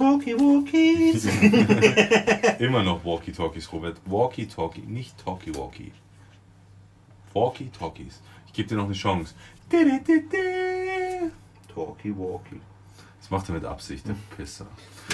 [0.02, 1.26] Talkie Walkies.
[2.60, 4.02] Immer noch Walkie-Talkies, Robert.
[4.06, 5.92] Walkie-Talkie, nicht Talkie-Walkie.
[7.36, 8.20] Walkie-Talkies.
[8.48, 9.36] Ich gebe dir noch eine Chance.
[9.70, 10.24] Talkie
[12.18, 12.60] Walkie.
[13.20, 14.66] Das macht er mit Absicht, der Pisser.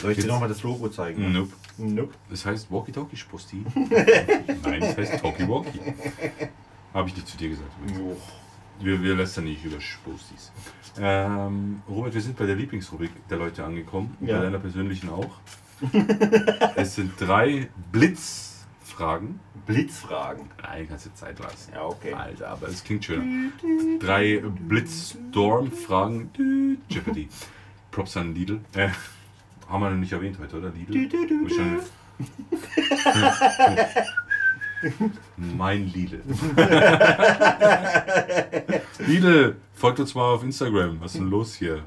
[0.01, 1.33] Soll ich dir nochmal das Logo zeigen?
[1.33, 1.51] Nope.
[1.77, 2.13] Nope.
[2.29, 3.65] Das heißt Walkie-Talkie, Spusti?
[3.75, 5.81] Nein, das heißt Talkie-Walkie.
[6.93, 7.73] Habe ich nicht zu dir gesagt.
[7.85, 8.21] übrigens.
[8.79, 10.51] Wir, wir lästern nicht über Spostis.
[10.99, 14.15] Ähm, Robert, wir sind bei der Lieblingsrubrik der Leute angekommen.
[14.19, 14.37] Und Ja.
[14.37, 15.31] Bei deiner persönlichen auch.
[16.75, 19.39] es sind drei Blitzfragen.
[19.65, 20.49] Blitzfragen.
[20.61, 21.71] Nein, kannst du Zeit lassen.
[21.73, 22.13] Ja, okay.
[22.13, 23.51] Alter, aber es klingt schöner.
[23.99, 26.77] Drei Blitzstorm-Fragen.
[26.89, 27.29] Jeopardy.
[27.91, 28.59] Props an Lidl.
[28.73, 28.89] Äh,
[29.67, 30.71] haben wir noch nicht erwähnt heute, oder?
[30.71, 31.09] Lidl?
[31.09, 31.47] Du,
[35.37, 36.21] mein Lidl.
[38.99, 40.99] Lidl, folgt uns mal auf Instagram.
[41.01, 41.81] Was ist denn los hier?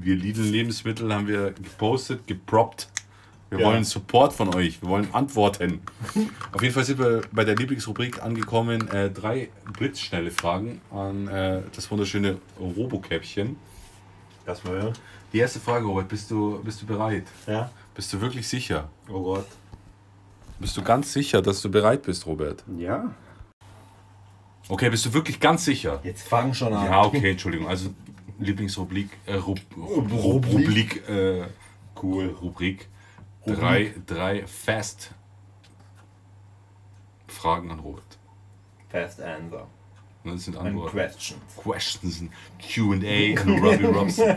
[0.00, 2.88] Wir Lidl Lebensmittel haben wir gepostet, geproppt.
[3.50, 3.66] Wir Ja.
[3.66, 4.80] wollen Support von euch.
[4.82, 5.80] Wir wollen Antworten.
[6.52, 8.88] Auf jeden Fall sind wir bei der Lieblingsrubrik angekommen.
[8.90, 13.56] Äh, drei blitzschnelle Fragen an äh, das wunderschöne Robokäppchen.
[14.46, 14.92] Lass mal hören.
[15.32, 17.24] Die erste Frage, Robert, bist du, bist du bereit?
[17.46, 17.70] Ja.
[17.94, 18.88] Bist du wirklich sicher?
[19.08, 19.46] Oh Gott.
[20.58, 22.64] Bist du ganz sicher, dass du bereit bist, Robert?
[22.78, 23.14] Ja.
[24.68, 26.00] Okay, bist du wirklich ganz sicher?
[26.04, 26.86] Jetzt fang schon an.
[26.86, 27.68] Ja, okay, Entschuldigung.
[27.68, 27.90] Also
[28.38, 30.68] Lieblingsrubrik, äh, Rub, Rub, Rubrik.
[30.68, 31.46] Rubrik, äh,
[32.02, 32.88] cool, Rubrik.
[33.46, 35.10] Drei, drei Fast
[37.28, 38.18] Fragen an Robert.
[38.88, 39.66] Fast answer.
[40.24, 40.90] Das sind Antworten.
[40.96, 41.40] questions.
[41.56, 44.30] Questions and Q&A Robbie Robson.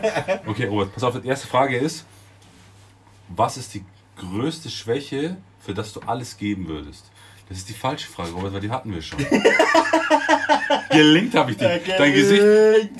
[0.46, 2.04] Okay, Robert, pass auf, die erste Frage ist,
[3.28, 3.84] was ist die
[4.16, 7.04] größte Schwäche, für das du alles geben würdest?
[7.48, 9.18] Das ist die falsche Frage, Robert, weil die hatten wir schon.
[10.90, 11.64] Gelingt habe ich die.
[11.64, 12.42] Dein Gesicht,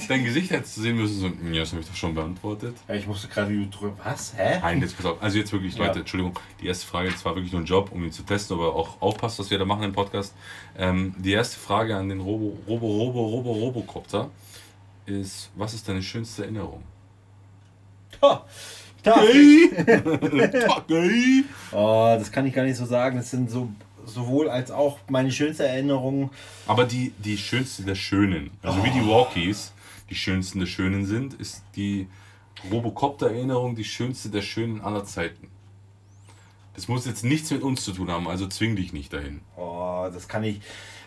[0.09, 2.77] dein Gesicht hättest du sehen müssen, so, "Hm, ja, das habe ich doch schon beantwortet.
[2.88, 3.94] Ja, ich musste gerade drüber.
[4.05, 4.33] Was?
[4.37, 4.59] Hä?
[4.61, 5.23] Nein, jetzt pass auf.
[5.23, 5.87] Also jetzt wirklich, Ja.
[5.87, 8.57] Leute, Entschuldigung, die erste Frage, das war wirklich nur ein Job, um ihn zu testen,
[8.57, 10.35] aber auch aufpasst, was wir da machen im Podcast.
[10.77, 14.31] Ähm, die erste Frage an den Robo, Robo, Robo, Robo, Robocopter
[15.07, 16.83] ist, was ist deine schönste Erinnerung?
[18.23, 18.44] Ha,
[19.02, 19.70] Tafel.
[20.68, 21.44] Okay.
[21.72, 23.16] Oh, das kann ich gar nicht so sagen.
[23.16, 23.68] Das sind so
[24.08, 26.30] sowohl als auch meine schönste Erinnerung.
[26.66, 29.72] Aber die, die schönste der Schönen, also wie die Walkies
[30.11, 32.08] die schönsten der Schönen sind, ist die
[32.72, 35.48] Robocopter-Erinnerung die schönste der Schönen aller Zeiten.
[36.74, 39.42] Das muss jetzt nichts mit uns zu tun haben, also zwing dich nicht dahin.
[39.56, 40.61] Oh, das kann ich.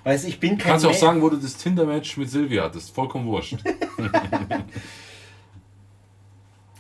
[0.04, 2.93] Weiß ich bin Du kein kannst auch sagen, wo du das Tinder-Match mit Silvia hattest,
[2.93, 3.58] vollkommen wurscht.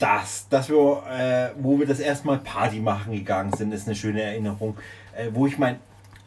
[0.01, 3.95] Das, dass wir, äh, wo wir das erste Mal Party machen gegangen sind, ist eine
[3.95, 4.75] schöne Erinnerung.
[5.15, 5.79] Äh, wo ich mein,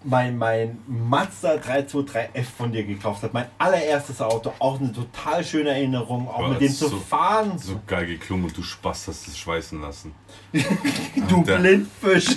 [0.04, 3.32] mein, mein Mazda 323F von dir gekauft habe.
[3.32, 4.52] Mein allererstes Auto.
[4.58, 6.28] Auch eine total schöne Erinnerung.
[6.28, 7.58] Auch Ja, mit dem zu so- fahren.
[7.58, 10.14] So geil geklungen und du Spaß hast es schweißen lassen.
[11.28, 12.36] Du Der- Blindfisch.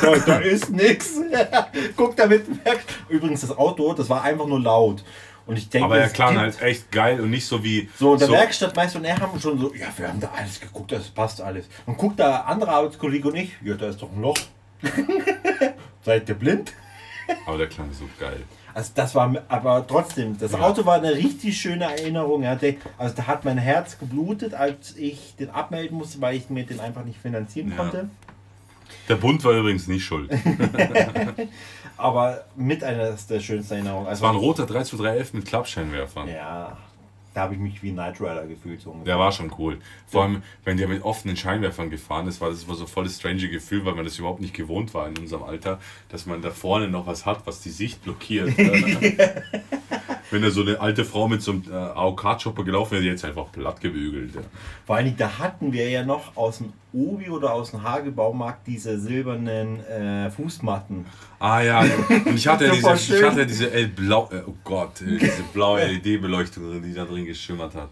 [0.00, 1.16] da, da ist nix.
[1.96, 2.82] Guck damit weg.
[3.08, 5.04] Übrigens, das Auto, das war einfach nur laut.
[5.46, 7.88] Und ich denke, Aber er klang halt echt geil und nicht so wie.
[7.98, 10.60] So, in der Werkstatt, Meister und er haben schon so, ja, wir haben da alles
[10.60, 11.66] geguckt, das passt alles.
[11.86, 14.38] Und guckt da andere Arbeitskollege und ich, ja, da ist doch ein Loch.
[16.04, 16.72] Seid ihr blind?
[17.46, 18.42] Aber der klang so geil.
[18.74, 20.60] Also das war, aber trotzdem, das Ja.
[20.60, 22.42] Auto war eine richtig schöne Erinnerung.
[22.42, 26.48] Er hatte, also da hat mein Herz geblutet, als ich den abmelden musste, weil ich
[26.50, 27.76] mir den einfach nicht finanzieren Ja.
[27.76, 28.08] konnte.
[29.08, 30.30] Der Bund war übrigens nicht schuld.
[31.96, 34.06] Aber mit einer der schönsten Erinnerungen.
[34.06, 36.28] Es Also, war ein roter 3 zu 3F mit Klappscheinwerfern.
[36.28, 36.76] ja,
[37.34, 38.80] da habe ich mich wie ein Knight Rider gefühlt.
[38.82, 39.14] So ungefähr.
[39.14, 39.78] Der war schon cool.
[40.06, 43.16] Vor allem, wenn der mit offenen Scheinwerfern gefahren ist, war das war so voll das
[43.16, 46.50] strange Gefühl, weil man das überhaupt nicht gewohnt war in unserem Alter, dass man da
[46.50, 48.52] vorne noch was hat, was die Sicht blockiert.
[50.32, 53.24] wenn da so eine alte Frau mit so einem äh, AOK-Chopper gelaufen wäre, die jetzt
[53.24, 54.34] einfach platt gebügelt.
[54.34, 54.40] Ja.
[54.86, 58.66] Vor allen Dingen, da hatten wir ja noch aus dem Obi oder aus dem Hagebaumarkt
[58.66, 61.06] diese silbernen äh, Fußmatten.
[61.38, 64.54] Ah ja, und ich hatte ja diese, ich hatte ja diese L blau, äh, oh
[64.64, 67.88] Gott, äh, diese blaue LED-Beleuchtung, die da drin geschimmert hat.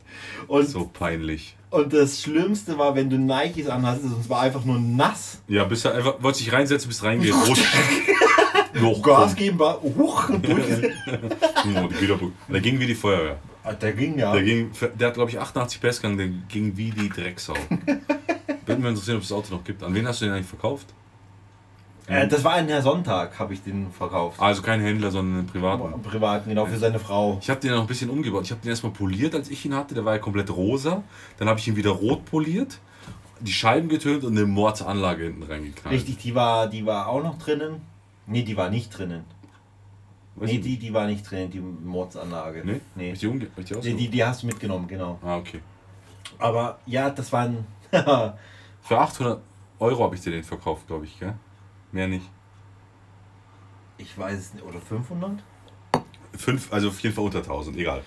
[0.48, 1.56] Und, So peinlich.
[1.70, 5.40] und das Schlimmste war, wenn du Nikes anhast, es war einfach nur nass.
[5.48, 7.64] Ja, bist du einfach, wolltest dich reinsetzen, bist reingerutscht.
[8.74, 10.66] Noch Gas geben war hoch und durch.
[10.66, 13.38] Die geht aber- Der ging wie die Feuerwehr.
[13.62, 14.32] Ah, Der ging ja.
[14.32, 17.54] Der, ging, der hat, glaube ich, 88 PS gegangen, der ging wie die Drecksau.
[18.66, 19.82] Würde mich interessieren, ob es das Auto noch gibt.
[19.82, 20.86] An wen hast du den eigentlich verkauft?
[22.06, 24.40] Äh, das war ein Herr Sonntag, habe ich den verkauft.
[24.40, 26.02] Also kein Händler, sondern einen privaten.
[26.02, 27.38] Privat, genau, für seine Frau.
[27.42, 28.44] Ich habe den noch ein bisschen umgebaut.
[28.44, 29.94] Ich habe den erstmal poliert, als ich ihn hatte.
[29.94, 31.02] Der war ja komplett rosa.
[31.38, 32.78] Dann habe ich ihn wieder rot poliert,
[33.40, 35.94] die Scheiben getönt und eine Mordsanlage hinten reingeknallt.
[35.94, 37.80] Richtig, die war, die war auch noch drinnen.
[38.30, 39.24] Nee, die war nicht drinnen.
[40.36, 42.62] Weißt Nee, die, die war nicht drinnen, die Mordsanlage.
[42.64, 42.80] Nee?
[42.94, 43.12] Nee.
[43.12, 43.84] Die umge die ausgebaut?
[43.84, 45.18] die, die hast du mitgenommen, genau.
[45.20, 45.60] Ah, okay.
[46.38, 47.66] Aber ja, das waren.
[47.90, 49.40] Für 800
[49.80, 51.34] Euro habe ich dir den verkauft, glaube ich, gell?
[51.90, 52.30] Mehr nicht.
[53.98, 55.42] ich weiß es nicht, oder 500?
[56.36, 58.02] Fünf, also auf jeden Fall unter 1000, egal.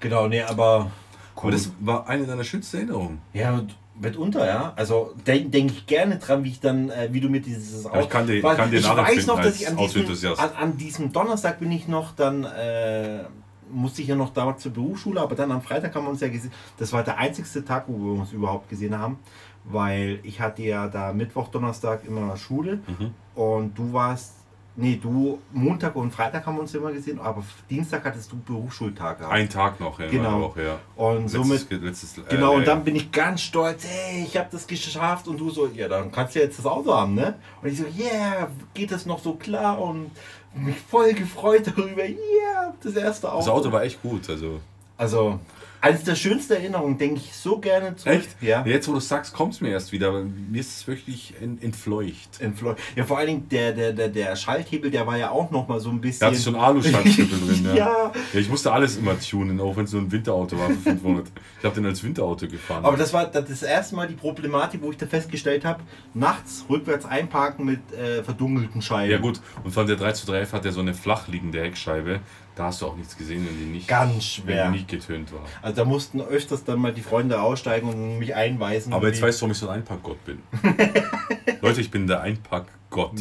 [0.00, 0.90] Genau, nee, aber.
[1.34, 3.20] Aber das war eine deiner schönsten Erinnerungen.
[3.34, 4.72] Ja, und mitunter, ja.
[4.76, 8.00] Also denke denk ich gerne dran, wie ich dann, äh, wie du mir dieses Aber
[8.00, 10.06] ich kann dir- kann dir ich weiß noch, dass ich an diesem,
[10.38, 13.24] an, an diesem Donnerstag bin ich noch dann, äh,
[13.70, 16.28] musste ich ja noch damals zur Berufsschule, aber dann am Freitag haben wir uns ja
[16.28, 16.52] gesehen.
[16.78, 19.18] Das war der einzigste Tag, wo wir uns überhaupt gesehen haben,
[19.64, 23.10] weil ich hatte ja da Mittwoch, Donnerstag immer Schule Mhm.
[23.34, 24.35] und du warst,
[24.76, 29.18] nee, du, Montag und Freitag haben wir uns immer gesehen, aber Dienstag hattest du Berufsschultag
[29.18, 29.34] gehabt.
[29.34, 30.40] Ein Tag noch in Genau.
[30.40, 30.78] Woche, ja.
[30.96, 34.36] und somit Letztes, letztes, äh, Genau, und äh, dann bin ich ganz stolz, hey, ich
[34.36, 37.34] habe das geschafft und du so, ja, dann kannst du jetzt das Auto haben, ne?
[37.62, 40.10] Und ich so, yeah, geht das noch so klar und
[40.54, 43.38] mich voll gefreut darüber, yeah, das erste Auto.
[43.38, 44.60] Das Auto war echt gut, also.
[44.96, 45.40] also,
[45.86, 48.16] eines der schönsten Erinnerungen, denke ich so gerne zurück.
[48.16, 48.42] Echt?
[48.42, 48.64] Ja.
[48.66, 52.40] Jetzt, wo du sagst, kommt es mir erst wieder, mir ist es wirklich ent, entfleucht.
[52.56, 55.68] Flor ja, vor allen Dingen der, der, der, der Schalthebel, der war ja auch noch
[55.68, 56.20] mal so ein bisschen.
[56.20, 57.74] Da hatte einen Aluschaltschüttel drin, ja.
[57.74, 57.86] Ja.
[57.86, 58.40] ja.
[58.40, 61.26] Ich musste alles immer tunen, auch wenn es so ein Winterauto war für 500.
[61.58, 62.84] Ich habe den als Winterauto gefahren.
[62.84, 65.82] Aber das war das erste Mal die Problematik, wo ich da festgestellt habe,
[66.14, 69.10] nachts rückwärts einparken mit äh, verdunkelten Scheiben.
[69.10, 72.20] ja gut, und von der 3 zu 3 hat ja so eine flach liegende Heckscheibe.
[72.56, 74.64] Da hast du auch nichts gesehen, wenn die nicht, Ganz wenn schwer.
[74.64, 75.40] die nicht getönt war.
[75.60, 78.94] Also da mussten öfters dann mal die Freunde aussteigen und mich einweisen.
[78.94, 80.42] Aber jetzt weißt du, warum ich so ein Einpackgott bin.
[81.60, 83.12] Leute, ich bin der Einpackgott.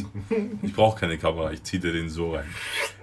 [0.62, 2.46] Ich brauche keine Kamera, ich ziehe dir den so rein.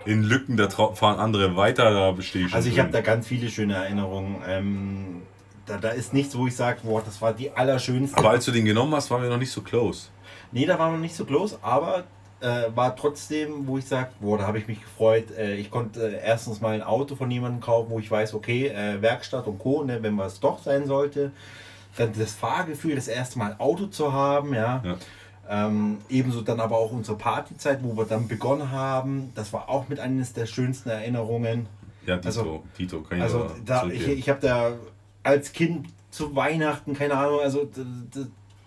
[0.07, 2.57] In Lücken, da fahren andere weiter, da bestehe ich schon.
[2.57, 4.37] Also ich habe da ganz viele schöne Erinnerungen.
[4.49, 5.23] Ähm,
[5.67, 8.17] da, da ist nichts, wo ich sage, boah, das war die allerschönste.
[8.17, 10.09] Aber als du den genommen hast, waren wir noch nicht so close.
[10.51, 12.05] nee, da waren wir nicht so close, aber
[12.43, 15.31] äh, war trotzdem, wo ich sage, boah, da habe ich mich gefreut.
[15.37, 18.69] Äh, ich konnte äh, erstens mal ein Auto von jemandem kaufen, wo ich weiß, okay,
[18.69, 21.33] äh, Werkstatt und Co., ne, wenn was doch sein sollte.
[21.97, 24.83] Dann das Fahrgefühl, das erste Mal Auto zu haben, ja.
[24.85, 24.97] Ja.
[25.49, 29.33] Ähm, ebenso dann aber auch unsere Partyzeit, wo wir dann begonnen haben.
[29.35, 31.67] Das war auch mit eines der schönsten Erinnerungen.
[32.07, 34.73] Ja, Tito, Also- Tito, kann ich Also da, ich, ich habe da
[35.23, 37.69] als Kind zu Weihnachten, keine Ahnung, also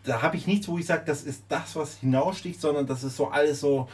[0.05, 3.17] da, habe ich nichts, wo ich sage, das ist das, was hinaussticht, sondern das ist
[3.17, 3.87] so alles so,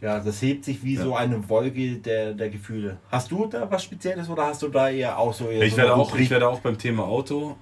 [0.00, 1.02] ja, das hebt sich wie Ja.
[1.04, 2.98] so eine Wolke der, der Gefühle.
[3.10, 5.78] Hast du da was Spezielles oder hast du da eher auch so eher Ich so
[5.78, 7.56] werde, auch, ich werde auch beim Thema Auto,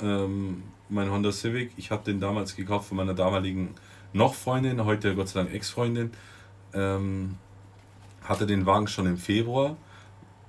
[0.00, 3.74] ähm, mein Honda Civic, ich habe den damals gekauft von meiner damaligen
[4.12, 6.10] noch Freundin, heute Gott sei Dank Ex-Freundin,
[6.72, 7.36] ähm,
[8.22, 9.76] hatte den Wagen schon im Februar.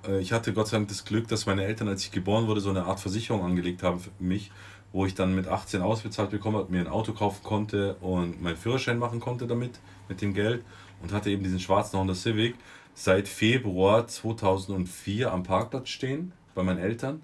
[0.06, 2.60] Äh, ich hatte Gott sei Dank das Glück, dass meine Eltern, als ich geboren wurde,
[2.60, 4.50] so eine Art Versicherung angelegt haben für mich,
[4.92, 8.56] wo ich dann mit 18 ausbezahlt bekommen habe, mir ein Auto kaufen konnte und meinen
[8.56, 9.78] Führerschein machen konnte damit,
[10.08, 10.64] mit dem Geld
[11.02, 12.54] und hatte eben diesen schwarzen Honda Civic
[12.94, 17.20] seit Februar 2004 am Parkplatz stehen bei meinen Eltern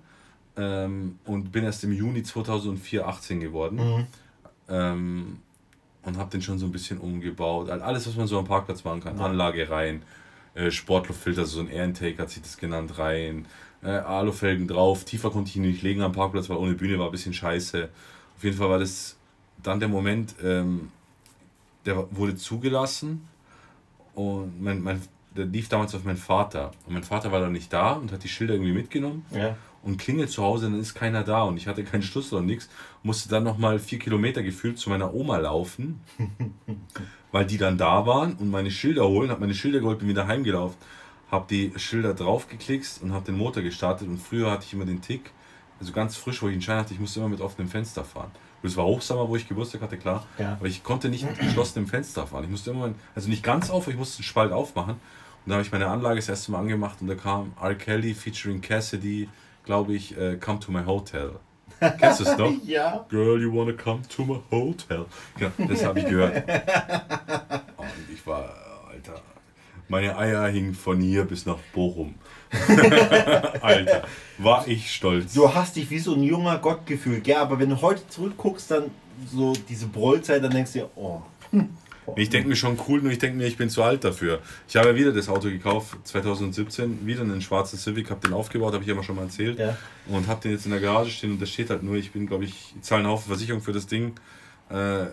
[0.56, 4.06] ähm, und bin erst im Juni 2004 18 geworden Mhm.
[4.68, 5.38] ähm,
[6.04, 7.70] und habe den schon so ein bisschen umgebaut.
[7.70, 9.18] All- Alles, was man so am Parkplatz machen kann.
[9.20, 10.02] Anlage rein,
[10.54, 13.46] äh, Sportluftfilter, so ein Air Intake hat sich das genannt, rein,
[13.82, 15.04] äh, Alufelgen drauf.
[15.04, 17.88] Tiefer konnte ich ihn nicht legen am Parkplatz, weil ohne Bühne war ein bisschen scheiße.
[18.36, 19.16] Auf jeden Fall war das
[19.62, 20.90] dann der Moment, ähm,
[21.86, 23.26] der wurde zugelassen
[24.14, 25.00] und mein, mein,
[25.36, 26.72] der lief damals auf meinen Vater.
[26.86, 29.56] Und mein Vater war dann nicht da und hat die Schilder irgendwie mitgenommen Ja.
[29.82, 32.68] und klingelt zu Hause, dann ist keiner da und ich hatte keinen Schlüssel und nichts.
[33.02, 36.00] Musste dann nochmal vier Kilometer gefühlt zu meiner Oma laufen,
[37.32, 39.30] weil die dann da waren und meine Schilder holen.
[39.30, 40.76] Hab meine Schilder geholt, bin wieder heimgelaufen,
[41.32, 44.06] hab die Schilder draufgeklickst und hab den Motor gestartet.
[44.06, 45.32] Und früher hatte ich immer den Tick,
[45.80, 48.30] also ganz frisch, wo ich einen Schein hatte, ich musste immer mit offenem Fenster fahren.
[48.62, 50.24] Das war Hochsommer, wo ich Geburtstag hatte, klar.
[50.38, 50.52] Ja.
[50.52, 52.44] Aber ich konnte nicht mit geschlossenem Fenster fahren.
[52.44, 54.92] Ich musste immer, also nicht ganz auf, ich musste den Spalt aufmachen.
[54.94, 57.74] Und da habe ich meine Anlage das erste Mal angemacht und da kam R.
[57.74, 59.28] Kelly featuring Cassidy,
[59.64, 61.32] glaube ich, äh, Come to my Hotel.
[61.98, 62.52] Kennst du es noch?
[62.62, 63.04] Ja.
[63.08, 65.06] Girl, you wanna come to my hotel?
[65.36, 66.36] Genau, das habe ich gehört.
[67.76, 68.54] Und ich war,
[68.88, 69.20] Alter,
[69.92, 72.14] meine Eier hingen von hier bis nach Bochum.
[73.60, 74.04] Alter,
[74.38, 75.34] war ich stolz.
[75.34, 78.70] Du hast dich wie so ein junger Gott gefühlt, ja, aber wenn du heute zurückguckst,
[78.70, 78.84] dann
[79.30, 81.20] so diese Brollzeit, dann denkst du dir, oh.
[82.16, 84.40] Ich denke mir schon cool, nur ich denke mir, ich bin zu alt dafür.
[84.66, 88.72] Ich habe ja wieder das Auto gekauft, 2017, wieder einen schwarzen Civic, habe den aufgebaut,
[88.72, 89.60] habe ich ja mal schon mal erzählt.
[89.60, 89.76] Ja.
[90.08, 92.26] Und habe den jetzt in der Garage stehen und da steht halt nur, ich bin,
[92.26, 94.14] glaube ich, ich zahle einen Haufen Versicherung für das Ding.
[94.68, 95.06] Äh,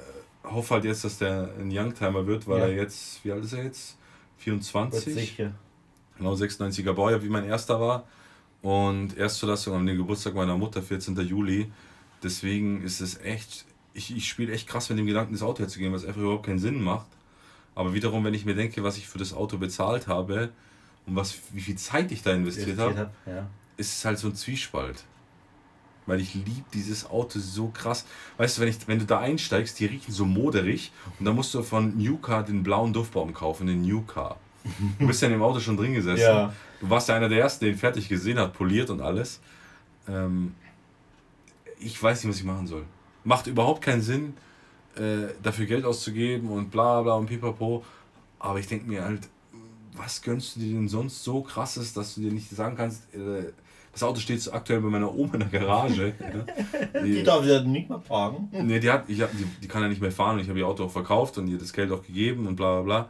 [0.43, 2.65] hoffe halt jetzt, dass der ein Youngtimer wird, weil Ja.
[2.67, 3.98] er jetzt, wie alt ist er jetzt?
[4.39, 5.13] 24?
[5.13, 5.53] Sicher.
[6.17, 8.05] Genau, 96er Baujahr, wie mein erster war.
[8.61, 11.15] Und Erstzulassung am Geburtstag meiner Mutter, 14.
[11.21, 11.71] Juli.
[12.21, 15.93] Deswegen ist es echt, ich, ich spiele echt krass mit dem Gedanken, das Auto herzugeben,
[15.93, 17.07] was einfach überhaupt keinen Sinn macht.
[17.75, 20.49] Aber wiederum, wenn ich mir denke, was ich für das Auto bezahlt habe
[21.05, 23.47] und was, wie viel Zeit ich da investiert habe, hab, ja.
[23.77, 25.05] ist es halt so ein Zwiespalt.
[26.05, 28.05] Weil ich liebe dieses Auto so krass.
[28.37, 31.53] Weißt du, wenn, ich, wenn du da einsteigst, die riechen so moderig und dann musst
[31.53, 34.37] du von New Car den blauen Duftbaum kaufen, den New Car.
[34.97, 36.21] Du bist ja in dem Auto schon drin gesessen.
[36.21, 36.53] Ja.
[36.81, 39.39] Du warst ja einer der ersten, den fertig gesehen hat, poliert und alles.
[40.07, 40.55] Ähm,
[41.79, 42.83] ich weiß nicht, was ich machen soll.
[43.23, 44.33] Macht überhaupt keinen Sinn,
[44.95, 47.83] äh, dafür Geld auszugeben und bla bla und pipapo.
[48.39, 49.27] Aber ich denke mir halt,
[49.93, 53.51] was gönnst du dir denn sonst so krasses, dass du dir nicht sagen kannst, äh,
[53.99, 56.13] das Auto steht aktuell bei meiner Oma in der Garage.
[56.93, 57.01] ja.
[57.03, 58.49] Die darf ja nicht mehr fragen.
[58.51, 60.57] Nee, die, hat, ich hab, die, die kann ja nicht mehr fahren und ich habe
[60.59, 63.09] ihr Auto auch verkauft und ihr das Geld auch gegeben und bla bla bla.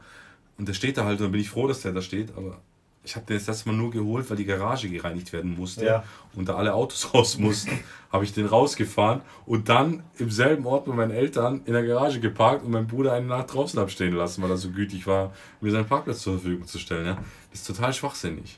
[0.57, 2.57] Und der steht da halt und dann bin ich froh, dass der da steht, aber
[3.03, 6.03] ich habe den jetzt das Mal nur geholt, weil die Garage gereinigt werden musste Ja.
[6.35, 7.71] und da alle Autos raus mussten,
[8.11, 12.19] habe ich den rausgefahren und dann im selben Ort mit meinen Eltern in der Garage
[12.19, 15.71] geparkt und meinen Bruder eine Nacht draußen abstehen lassen, weil er so gütig war, mir
[15.71, 17.05] seinen Parkplatz zur Verfügung zu stellen.
[17.05, 17.17] Ja?
[17.51, 18.57] Das ist total schwachsinnig.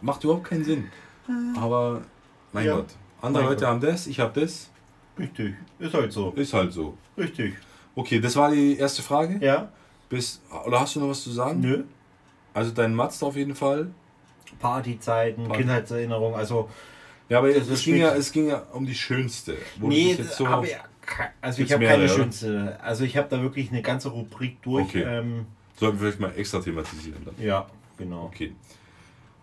[0.00, 0.90] Macht überhaupt keinen Sinn.
[1.56, 2.02] Aber
[2.52, 2.76] mein Ja.
[2.76, 2.86] Gott,
[3.20, 3.68] andere Mein Leute Gott.
[3.70, 4.70] haben das, ich habe das.
[5.18, 5.54] Richtig.
[5.78, 6.30] Ist halt so.
[6.32, 6.96] Ist halt so.
[7.16, 7.54] Richtig.
[7.94, 9.38] Okay, das war die erste Frage.
[9.44, 9.68] Ja?
[10.08, 11.60] Bis, oder hast du noch was zu sagen?
[11.60, 11.84] Nö.
[12.54, 13.90] Also dein Mazda auf jeden Fall.
[14.58, 15.60] Partyzeiten, Party.
[15.60, 16.68] Kindheitserinnerungen, also.
[17.28, 19.56] Ja, aber es ging, ja, es ging ja um die schönste.
[19.78, 22.12] Wo Nee, jetzt so aber ja, ke- also ich habe keine oder?
[22.12, 22.76] schönste.
[22.82, 24.86] Also ich habe da wirklich eine ganze Rubrik durch.
[24.88, 25.02] Okay.
[25.02, 25.46] Ähm,
[25.78, 27.24] sollten wir vielleicht mal extra thematisieren.
[27.24, 27.34] Dann.
[27.38, 28.24] ja, genau.
[28.24, 28.52] Okay.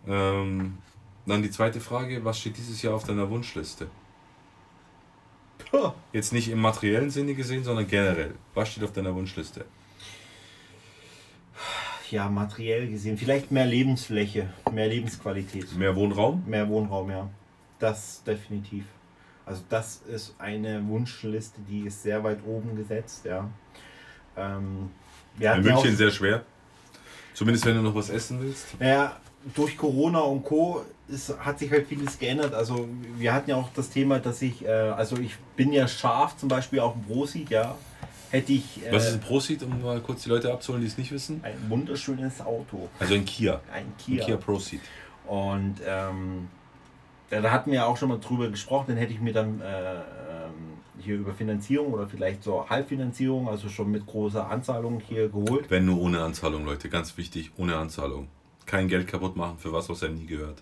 [0.08, 0.78] Ähm,
[1.26, 3.88] dann die zweite Frage, was steht dieses Jahr auf deiner Wunschliste?
[6.14, 8.36] Jetzt nicht im materiellen Sinne gesehen, sondern generell.
[8.54, 9.66] Was steht auf deiner Wunschliste?
[12.10, 13.18] Ja, materiell gesehen.
[13.18, 16.44] Vielleicht mehr Lebensfläche, mehr Lebensqualität, Mehr Wohnraum?
[16.48, 17.30] mehr Wohnraum, ja.
[17.80, 18.86] Das definitiv.
[19.46, 23.50] Also das ist eine Wunschliste, die ist sehr weit oben gesetzt, ja.
[24.38, 24.90] Ähm,
[25.38, 26.44] In ja München sehr schwer.
[27.34, 28.80] Zumindest wenn du noch was essen willst.
[28.80, 29.20] naja,
[29.56, 30.84] durch Corona und Co.
[31.08, 32.54] Ist, hat sich halt vieles geändert.
[32.54, 32.88] Also
[33.18, 36.50] wir hatten ja auch das Thema, dass ich, äh, also ich bin ja scharf zum
[36.50, 37.76] Beispiel auf dem Prosit, ja.
[38.30, 40.98] Hätte ich äh, Was ist ein Prosit, um mal kurz die Leute abzuholen, die es
[40.98, 41.40] nicht wissen?
[41.44, 42.90] ein wunderschönes Auto.
[43.00, 43.62] Also ein Kia.
[43.72, 44.26] Ein Ein Kia.
[44.26, 44.82] Kia Proceed.
[45.26, 46.50] Und ähm,
[47.32, 49.94] ja, da hatten wir auch schon mal drüber gesprochen, dann hätte ich mir dann äh,
[49.96, 55.70] ähm, hier über Finanzierung oder vielleicht so Halbfinanzierung, also schon mit großer Anzahlung hier geholt.
[55.70, 58.28] Wenn nur ohne Anzahlung, Leute, ganz wichtig, ohne Anzahlung.
[58.68, 60.62] Kein Geld kaputt machen für was, was er nie gehört.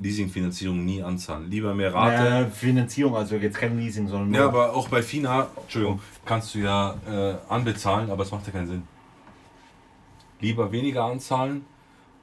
[0.00, 1.50] Leasingfinanzierung nie anzahlen.
[1.50, 2.46] Lieber mehr Rate.
[2.46, 4.40] Äh, Finanzierung, also jetzt kein Leasing, sondern nur.
[4.40, 8.52] Ja, aber auch bei FINA, Entschuldigung, kannst du ja äh, anbezahlen, aber es macht ja
[8.54, 8.82] keinen Sinn.
[10.40, 11.64] Lieber weniger anzahlen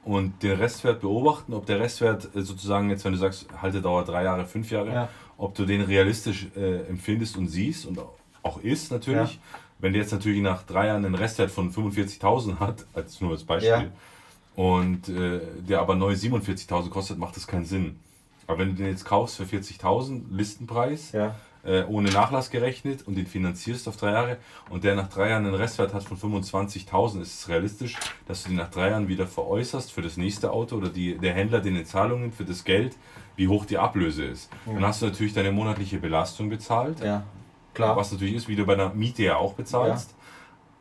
[0.04, 4.24] und den Restwert beobachten, ob der Restwert äh, sozusagen jetzt, wenn du sagst, Haltedauer drei
[4.24, 5.08] Jahre, fünf Jahre, Ja.
[5.38, 8.00] ob du den realistisch äh, empfindest und siehst und
[8.42, 9.38] auch ist natürlich.
[9.78, 13.44] Wenn der jetzt natürlich nach drei Jahren einen Restwert von 45.000 hat, als nur als
[13.44, 13.84] Beispiel, Ja.
[14.60, 17.98] Und äh, der aber neu 47.000 kostet, macht das keinen Sinn.
[18.46, 21.34] Aber wenn du den jetzt kaufst für 40.000 Listenpreis, ja.
[21.64, 24.36] äh, ohne Nachlass gerechnet und den finanzierst auf drei Jahre
[24.68, 27.96] und der nach drei Jahren einen Restwert hat von 25.000, ist es realistisch,
[28.28, 31.32] dass du den nach drei Jahren wieder veräußerst für das nächste Auto oder die, der
[31.32, 32.96] Händler den in Zahlung nimmt für das Geld,
[33.36, 34.50] wie hoch die Ablöse ist.
[34.66, 37.22] Dann hast du natürlich deine monatliche Belastung bezahlt, ja,
[37.72, 37.96] klar.
[37.96, 40.14] was natürlich ist, wie du bei einer Miete ja auch bezahlst,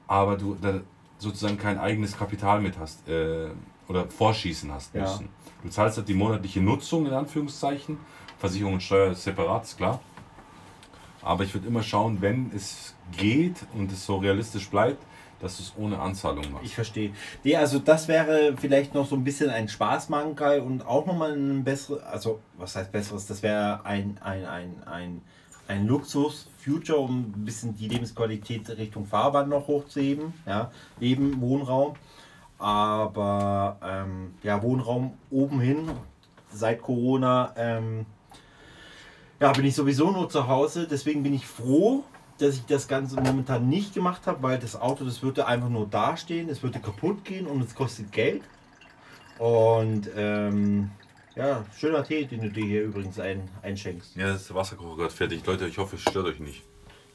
[0.06, 0.82] aber du da
[1.20, 3.50] sozusagen kein eigenes Kapital mit hast äh,
[3.88, 5.02] oder vorschießen hast Ja.
[5.02, 5.30] müssen.
[5.64, 7.98] Du zahlst halt die monatliche Nutzung in Anführungszeichen,
[8.40, 10.00] Versicherung und Steuer separat, ist klar.
[11.22, 15.04] Aber ich würde immer schauen, wenn es geht und es so realistisch bleibt,
[15.42, 16.66] dass du es ohne Anzahlung machst.
[16.66, 17.14] Ich verstehe.
[17.44, 21.64] Nee, also das wäre vielleicht noch so ein bisschen ein Spaßmankerl und auch nochmal ein
[21.64, 25.22] besseres, also was heißt besseres, das wäre ein, ein, ein, ein,
[25.68, 25.86] ein
[26.70, 30.34] Luxus-Future, um ein bisschen die Lebensqualität Richtung Fahrbahn noch hochzuheben.
[30.46, 31.96] Ja, eben Wohnraum.
[32.58, 35.90] Aber ähm, ja, Wohnraum oben hin,
[36.52, 38.06] seit Corona, ähm,
[39.40, 42.04] Ja, bin ich sowieso nur zu Hause, deswegen bin ich froh,
[42.40, 45.88] dass ich das Ganze momentan nicht gemacht habe, weil das Auto, das würde einfach nur
[45.88, 48.42] dastehen, es würde kaputt gehen und es kostet Geld.
[49.38, 50.92] Und ähm,
[51.40, 54.16] ja, schöner Tee, den du dir hier übrigens ein, einschenkst.
[54.18, 55.46] Ja, das ist der Wasserkocher gerade fertig.
[55.46, 56.64] Leute, ich hoffe, es stört euch nicht.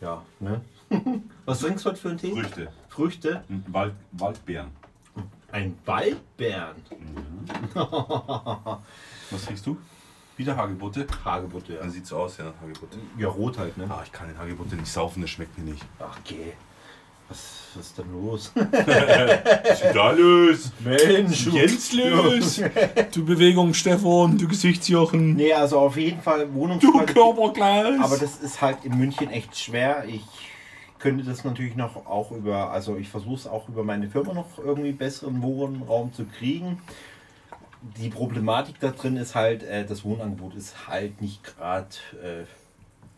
[0.00, 0.62] Ja, ne?
[1.44, 2.32] Was trinkst du heute für einen Tee?
[2.32, 2.72] Früchte.
[2.88, 3.44] Früchte?
[3.66, 4.70] Wald, Waldbeeren.
[5.52, 6.76] Ein Waldbeeren.
[9.30, 9.76] Was trinkst du?
[10.36, 11.06] Wieder Hagebutte?
[11.24, 11.80] Hagebutte, ja.
[11.80, 12.98] Dann sieht so aus, ja, Hagebutte.
[13.18, 13.86] Ja, rot halt, ne?
[13.88, 15.84] Ah, ich kann den Hagebutte nicht saufen, das schmeckt mir nicht.
[16.00, 16.54] Ach, geh.
[17.28, 18.52] Was, was ist denn los?
[18.54, 20.72] Was ist da los?
[20.80, 22.60] Mensch, Jens los!
[23.12, 27.14] Du Bewegung, Stefan, du Gesichtsjochen, Nee, also auf jeden Fall du Wohnungsqualität.
[27.16, 28.00] Körperglas!
[28.00, 30.04] Aber das ist halt in München echt schwer.
[30.06, 30.22] Ich
[30.98, 34.58] könnte das natürlich noch auch über, also ich versuche es auch über meine Firma noch
[34.58, 36.80] irgendwie besseren Wohnraum zu kriegen.
[37.98, 41.88] Die Problematik da drin ist halt, äh, das Wohnangebot ist halt nicht gerade
[42.22, 42.44] äh,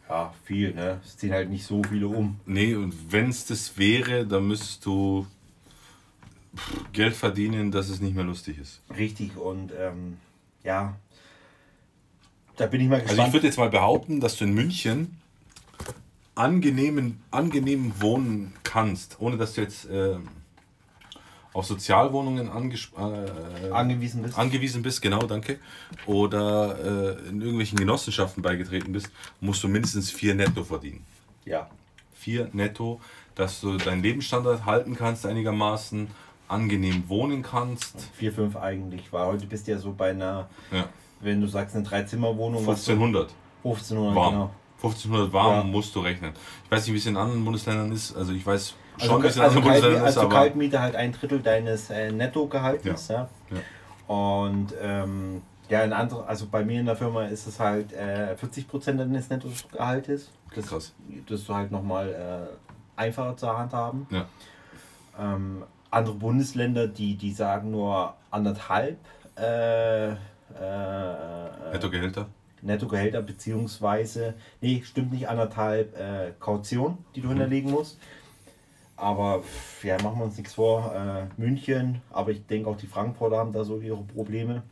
[0.08, 0.74] ja, viel.
[0.74, 1.00] Ne?
[1.04, 2.38] Es ziehen halt nicht so viele um.
[2.46, 5.26] Nee, und wenn es das wäre, dann müsstest du
[6.92, 8.80] Geld verdienen, dass es nicht mehr lustig ist.
[8.96, 10.16] Richtig und ähm,
[10.64, 10.96] ja,
[12.56, 13.28] da bin ich mal Also gespannt.
[13.28, 15.18] ich würde jetzt mal behaupten, dass du in München
[16.34, 20.28] angenehmen, angenehm wohnen kannst, ohne dass du jetzt ähm,
[21.56, 24.38] auf Sozialwohnungen äh, angewiesen bist.
[24.38, 25.58] angewiesen bist, genau, danke,
[26.04, 26.76] oder
[27.24, 31.04] äh, in irgendwelchen Genossenschaften beigetreten bist, musst du mindestens vier netto verdienen.
[31.44, 31.68] ja.
[32.18, 33.00] Vier netto,
[33.36, 36.08] dass du deinen Lebensstandard halten kannst einigermaßen,
[36.48, 37.94] angenehm wohnen kannst.
[38.14, 40.88] 4, 5 eigentlich, weil heute bist du ja so bei einer, Ja.
[41.20, 43.32] wenn du sagst, eine Dreizimmerwohnung, was so 1500
[43.62, 44.32] 1500, warm.
[44.34, 44.50] genau.
[44.76, 45.62] 1500 warm Ja.
[45.64, 46.32] musst du rechnen.
[46.64, 48.16] Ich weiß nicht, wie es in anderen Bundesländern ist.
[48.16, 50.80] Also ich weiß schon, Also, wie es in also, anderen Kaltmiete, Bundesländern ist, also Kaltmiete
[50.80, 53.28] halt ein Drittel deines äh, Nettogehaltes, ja.
[54.06, 58.36] Und ähm, ja, in andere, also bei mir in der Firma ist es halt äh,
[58.36, 60.30] 40 Prozent deines Nettogehaltes.
[60.54, 60.94] Das, Krass.
[61.28, 64.06] das ist halt nochmal äh, einfacher zur Hand haben.
[64.10, 64.26] Ja.
[65.18, 68.98] Ähm, andere Bundesländer, die, die sagen nur anderthalb
[69.36, 70.16] äh, äh,
[71.72, 72.26] Nettogehälter.
[72.66, 77.22] Nettogehälter, beziehungsweise, nee, stimmt nicht, anderthalb äh, Kaution, die Mhm.
[77.24, 77.98] du hinterlegen musst.
[78.96, 79.42] Aber
[79.82, 80.94] ja, machen wir uns nichts vor.
[80.94, 84.62] Äh, München, aber ich denke auch die Frankfurter haben da so ihre Probleme.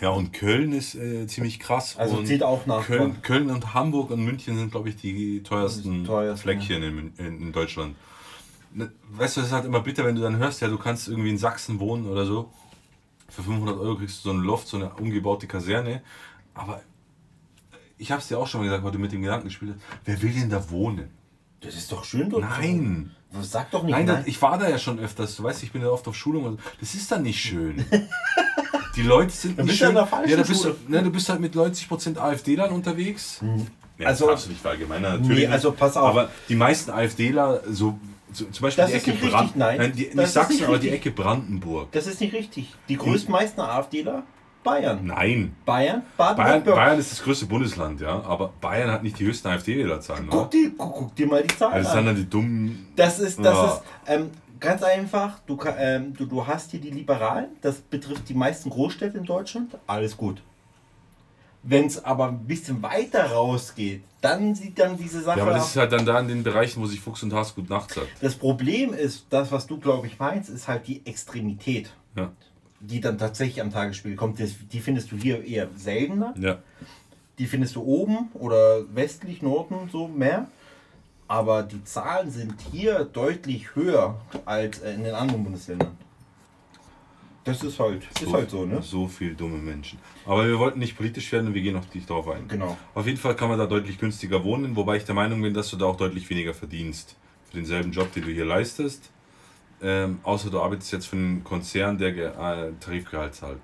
[0.00, 1.96] Ja, und Köln ist äh, ziemlich krass.
[1.98, 2.86] Also und zieht auch nach.
[2.86, 7.18] Köln, Köln und Hamburg und München sind, glaube ich, die teuersten, teuersten, Fleckchen in, Mün-
[7.18, 7.96] in, in Deutschland.
[8.72, 11.08] Ne, Weißt du, das ist halt immer bitter, wenn du dann hörst, ja, du kannst
[11.08, 12.52] irgendwie in Sachsen wohnen oder so.
[13.30, 16.02] Für 500 Euro kriegst du so ein Loft, so eine umgebaute Kaserne.
[16.54, 16.80] Aber
[17.98, 19.82] ich habe es dir auch schon mal gesagt, weil du mit dem Gedanken gespielt hast.
[20.04, 21.10] Wer will denn da wohnen?
[21.60, 22.42] Das ist doch schön dort.
[22.42, 23.10] Nein.
[23.42, 24.16] Sag doch nicht Nein, nein.
[24.18, 25.36] das, ich war da ja schon öfters.
[25.36, 26.44] Du weißt, ich bin ja oft auf Schulung.
[26.44, 26.62] und so.
[26.80, 27.84] Das ist dann nicht schön.
[28.96, 29.94] Die Leute sind Da nicht schön.
[30.06, 33.40] falschen ja, da bist du, ne, du bist halt mit 90% AfD-Lern unterwegs.
[33.98, 35.46] Ja, Also- nicht verallgemeinern, natürlich.
[35.46, 36.08] Nee, also pass auf.
[36.08, 37.98] Aber die meisten AfDler, so
[38.30, 39.92] so, zum Beispiel Das die Ecke nicht richtig, nein.
[39.96, 40.90] die, nicht Sachsen, nicht aber die.
[40.90, 41.90] Ecke Brandenburg.
[41.92, 42.74] Das ist nicht richtig.
[42.88, 44.22] Die größtmeisten AfDler?
[44.70, 45.06] Bayern.
[45.06, 45.54] Nein.
[45.64, 46.76] Bayern, Bayern, Baden-Württemberg.
[46.76, 48.22] Bayern ist das größte Bundesland, ja.
[48.22, 50.28] Aber Bayern hat nicht die höchsten AfD-Wählerzahlen.
[50.30, 52.06] Guck, dir- guck, guck dir mal die Zahlen Also das sind an.
[52.06, 52.86] dann die dummen.
[52.96, 53.66] Das ist, das Ja.
[53.66, 55.38] ist ähm, ganz einfach.
[55.46, 59.76] Du, ähm, du, du hast hier die Liberalen, das betrifft die meisten Großstädte in Deutschland,
[59.86, 60.42] alles gut.
[61.62, 65.68] Wenn es aber ein bisschen weiter rausgeht, dann sieht dann diese Sache Ja, aber das
[65.70, 68.06] ist halt dann da in den Bereichen, wo sich Fuchs und Haas gut Nacht sagt.
[68.20, 72.30] Das Problem ist, das, was du, glaube ich, meinst, ist halt die Extremität, Ja.
[72.80, 74.38] Die dann tatsächlich am Tagesspiel kommt.
[74.38, 76.34] Die findest du hier eher seltener.
[76.38, 76.58] ja.
[77.38, 80.48] Die findest du oben oder westlich, Norden so mehr.
[81.28, 85.96] Aber die Zahlen sind hier deutlich höher als äh, in den anderen Bundesländern.
[87.44, 88.82] Das ist halt, ist halt so, ne?
[88.82, 89.98] So viel dumme Menschen.
[90.26, 92.48] Aber wir wollten nicht politisch werden und wir gehen noch nicht darauf ein.
[92.48, 92.76] Genau.
[92.94, 95.70] Auf jeden Fall kann man da deutlich günstiger wohnen, wobei ich der Meinung bin, dass
[95.70, 97.16] du da auch deutlich weniger verdienst.
[97.48, 99.10] Für denselben Job, den du hier leistest.
[99.80, 103.60] Ähm, außer du arbeitest jetzt für einen Konzern, der äh, Tarifgehalt zahlt.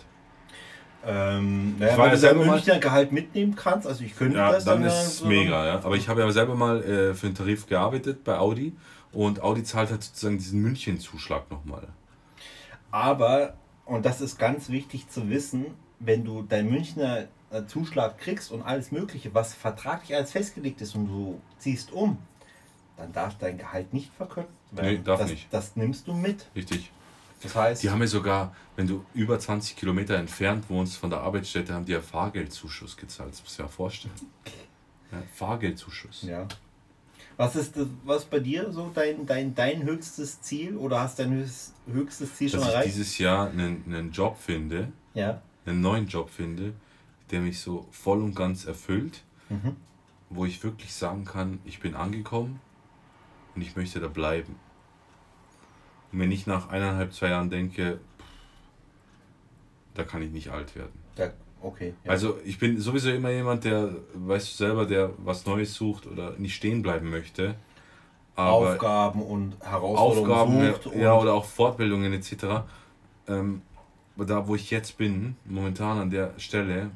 [1.06, 4.52] Ähm, naja, wenn du selber dein mal- Münchner Gehalt mitnehmen kannst, also ich könnte Ja,
[4.52, 5.74] das dann ja ist es so- mega, ja.
[5.84, 8.72] Aber ich habe ja selber mal äh, für einen Tarif gearbeitet bei Audi
[9.12, 11.88] und Audi zahlt halt sozusagen diesen München-Zuschlag nochmal.
[12.90, 13.54] Aber,
[13.84, 15.66] und das ist ganz wichtig zu wissen,
[15.98, 20.94] wenn du deinen Münchner äh, Zuschlag kriegst und alles Mögliche, was vertraglich alles festgelegt ist
[20.94, 22.18] und du ziehst um,
[22.96, 24.48] dann darf dein Gehalt nicht verkürzt.
[24.82, 25.46] Nee, darf das, nicht.
[25.50, 26.46] Das nimmst du mit.
[26.54, 26.90] Richtig.
[27.42, 31.20] Das heißt, Die haben ja sogar, wenn du über 20 Kilometer entfernt wohnst von der
[31.20, 33.32] Arbeitsstätte, haben die ja Fahrgeldzuschuss gezahlt.
[33.32, 34.14] Das musst du dir ja vorstellen.
[35.12, 36.22] Ja, Fahrgeldzuschuss.
[36.22, 36.46] ja.
[37.36, 41.32] Was ist das, was bei dir so dein, dein, dein höchstes Ziel oder hast dein
[41.32, 42.94] höchst, höchstes Ziel schon Dass ich erreicht?
[42.94, 45.42] dieses Jahr einen, einen Job finde, Ja.
[45.66, 46.74] einen neuen Job finde,
[47.32, 49.22] der mich so voll und ganz erfüllt.
[49.48, 49.76] mhm.
[50.30, 52.58] wo ich wirklich sagen kann, ich bin angekommen
[53.54, 54.56] und ich möchte da bleiben.
[56.12, 58.00] Und wenn ich nach eineinhalb, zwei Jahren denke,
[59.94, 60.92] da kann ich nicht alt werden.
[61.16, 61.30] Ja,
[61.62, 61.94] okay.
[62.04, 62.10] Ja.
[62.10, 66.32] Also ich bin sowieso immer jemand, der, weißt du selber, der was Neues sucht oder
[66.38, 67.56] nicht stehen bleiben möchte.
[68.36, 70.96] Aufgaben und Herausforderungen Aufgaben, sucht.
[70.96, 72.66] Ja, ja, oder auch Fortbildungen etc.
[73.28, 73.62] Ähm,
[74.16, 76.90] da, wo ich jetzt bin, momentan an der Stelle,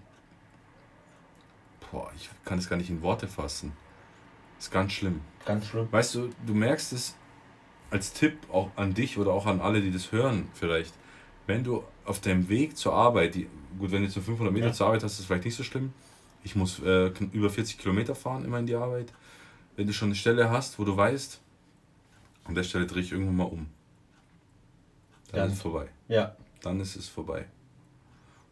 [1.91, 3.73] boah, ich kann es gar nicht in Worte fassen.
[4.59, 5.21] Ist ganz schlimm.
[5.49, 5.89] Ganz schlimm.
[5.91, 7.17] Weißt du, du merkst es
[7.91, 10.95] als Tipp auch an dich oder auch an alle, die das hören, vielleicht.
[11.49, 14.67] Wenn du auf deinem Weg zur Arbeit, die, gut, wenn du jetzt nur 500 Meter
[14.67, 14.73] ja.
[14.73, 15.93] zur Arbeit hast, ist das vielleicht nicht so schlimm.
[16.45, 19.13] Ich muss äh, über 40 Kilometer fahren immer in die Arbeit
[19.79, 21.41] wenn du schon eine Stelle hast, wo du weißt,
[22.43, 23.69] an der Stelle drehe ich irgendwann mal um.
[25.31, 25.89] Dann, dann ist es vorbei.
[26.09, 26.37] Ja.
[26.63, 27.47] Dann ist es vorbei.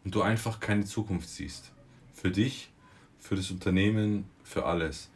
[0.05, 1.73] Und du einfach keine Zukunft siehst.
[2.13, 2.71] Für dich,
[3.19, 5.09] für das Unternehmen, für alles.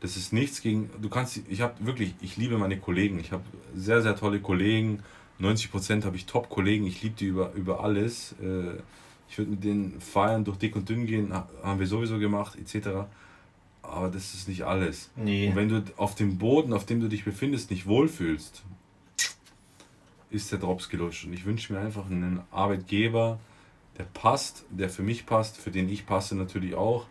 [0.00, 0.90] Das ist nichts gegen.
[1.00, 1.40] Du kannst.
[1.48, 2.14] Ich habe wirklich.
[2.20, 3.18] Ich liebe meine Kollegen.
[3.18, 3.44] Ich habe
[3.74, 5.02] sehr, sehr tolle Kollegen.
[5.40, 6.86] 90% habe ich Top-Kollegen.
[6.86, 8.34] Ich liebe die über, über alles.
[8.42, 8.80] Äh,
[9.28, 11.32] ich würde mit denen feiern, durch dick und dünn gehen.
[11.32, 13.06] Haben wir sowieso gemacht, etc
[13.88, 15.10] aber das ist nicht alles.
[15.16, 15.48] Nee.
[15.48, 18.62] Und wenn du auf dem Boden, auf dem du dich befindest, nicht wohlfühlst,
[20.30, 21.24] ist der Drops gelutscht.
[21.24, 23.38] Und ich wünsche mir einfach einen Arbeitgeber,
[23.96, 27.06] der passt, der für mich passt, für den ich passe natürlich auch,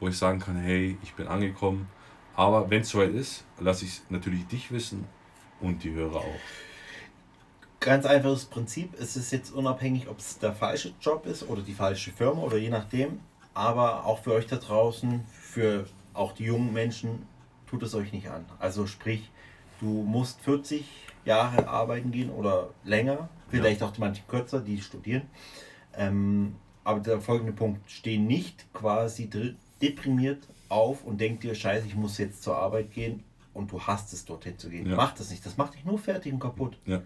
[0.00, 1.88] wo ich sagen kann, hey, ich bin angekommen.
[2.36, 5.06] Aber wenn es soweit ist, lasse ich natürlich dich wissen
[5.60, 6.40] und die Hörer auch.
[7.80, 8.94] Ganz einfaches Prinzip.
[9.00, 12.58] Es ist jetzt unabhängig, ob es der falsche Job ist oder die falsche Firma oder
[12.58, 13.20] je nachdem.
[13.54, 17.26] Aber auch für euch da draußen, für auch die jungen Menschen,
[17.66, 18.44] tut es euch nicht an.
[18.58, 19.30] Also sprich,
[19.80, 20.84] du musst 40
[21.24, 23.88] Jahre arbeiten gehen oder länger, vielleicht ja.
[23.88, 25.22] auch manche kürzer, die studieren.
[25.94, 29.28] Ähm, aber der folgende Punkt, steh nicht quasi
[29.80, 33.22] deprimiert auf und denk dir, scheiße, ich muss jetzt zur Arbeit gehen
[33.54, 34.88] und du hast es dorthin zu gehen.
[34.88, 34.96] Ja.
[34.96, 36.76] Mach das nicht, das macht dich nur fertig und kaputt.
[36.86, 37.02] Ja.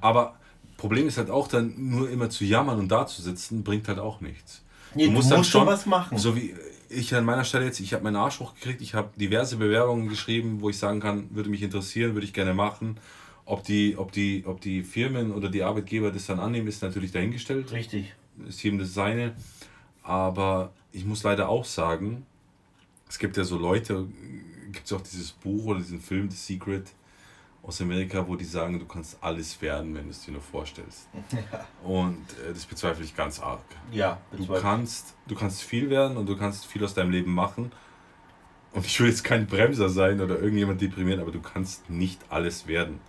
[0.00, 0.36] Aber
[0.76, 3.98] Problem ist halt auch dann nur immer zu jammern und da zu sitzen, bringt halt
[3.98, 4.62] auch nichts.
[4.94, 6.16] Nee, du, musst, du musst schon was machen.
[6.16, 6.54] So wie
[6.88, 10.60] ich an meiner Stelle jetzt, ich habe meinen Arsch hochgekriegt, ich habe diverse Bewerbungen geschrieben,
[10.60, 12.96] wo ich sagen kann, würde mich interessieren, würde ich gerne machen.
[13.44, 17.12] Ob die, ob, die, ob die Firmen oder die Arbeitgeber das dann annehmen, ist natürlich
[17.12, 17.72] dahingestellt.
[17.72, 18.14] Richtig.
[18.48, 19.34] Ist jedem das seine.
[20.02, 22.26] Aber ich muss leider auch sagen,
[23.10, 24.06] es gibt ja so Leute,
[24.70, 26.92] gibt es auch dieses Buch oder diesen Film, The Secret,
[27.62, 31.08] aus Amerika, wo die sagen, du kannst alles werden, wenn du es dir nur vorstellst.
[31.32, 31.66] Ja.
[31.82, 33.64] Und äh, das bezweifle ich ganz arg.
[33.92, 37.72] Ja, du kannst, du kannst viel werden und du kannst viel aus deinem Leben machen.
[38.72, 42.68] Und ich will jetzt kein Bremser sein oder irgendjemand deprimieren, aber du kannst nicht alles
[42.68, 43.00] werden.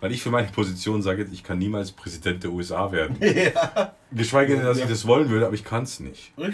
[0.00, 3.16] Weil ich für meine Position sage, ich kann niemals Präsident der USA werden.
[3.20, 3.94] Ja.
[4.10, 6.32] Geschweige denn, dass ich das wollen würde, aber ich kann es nicht.
[6.38, 6.46] Richtig.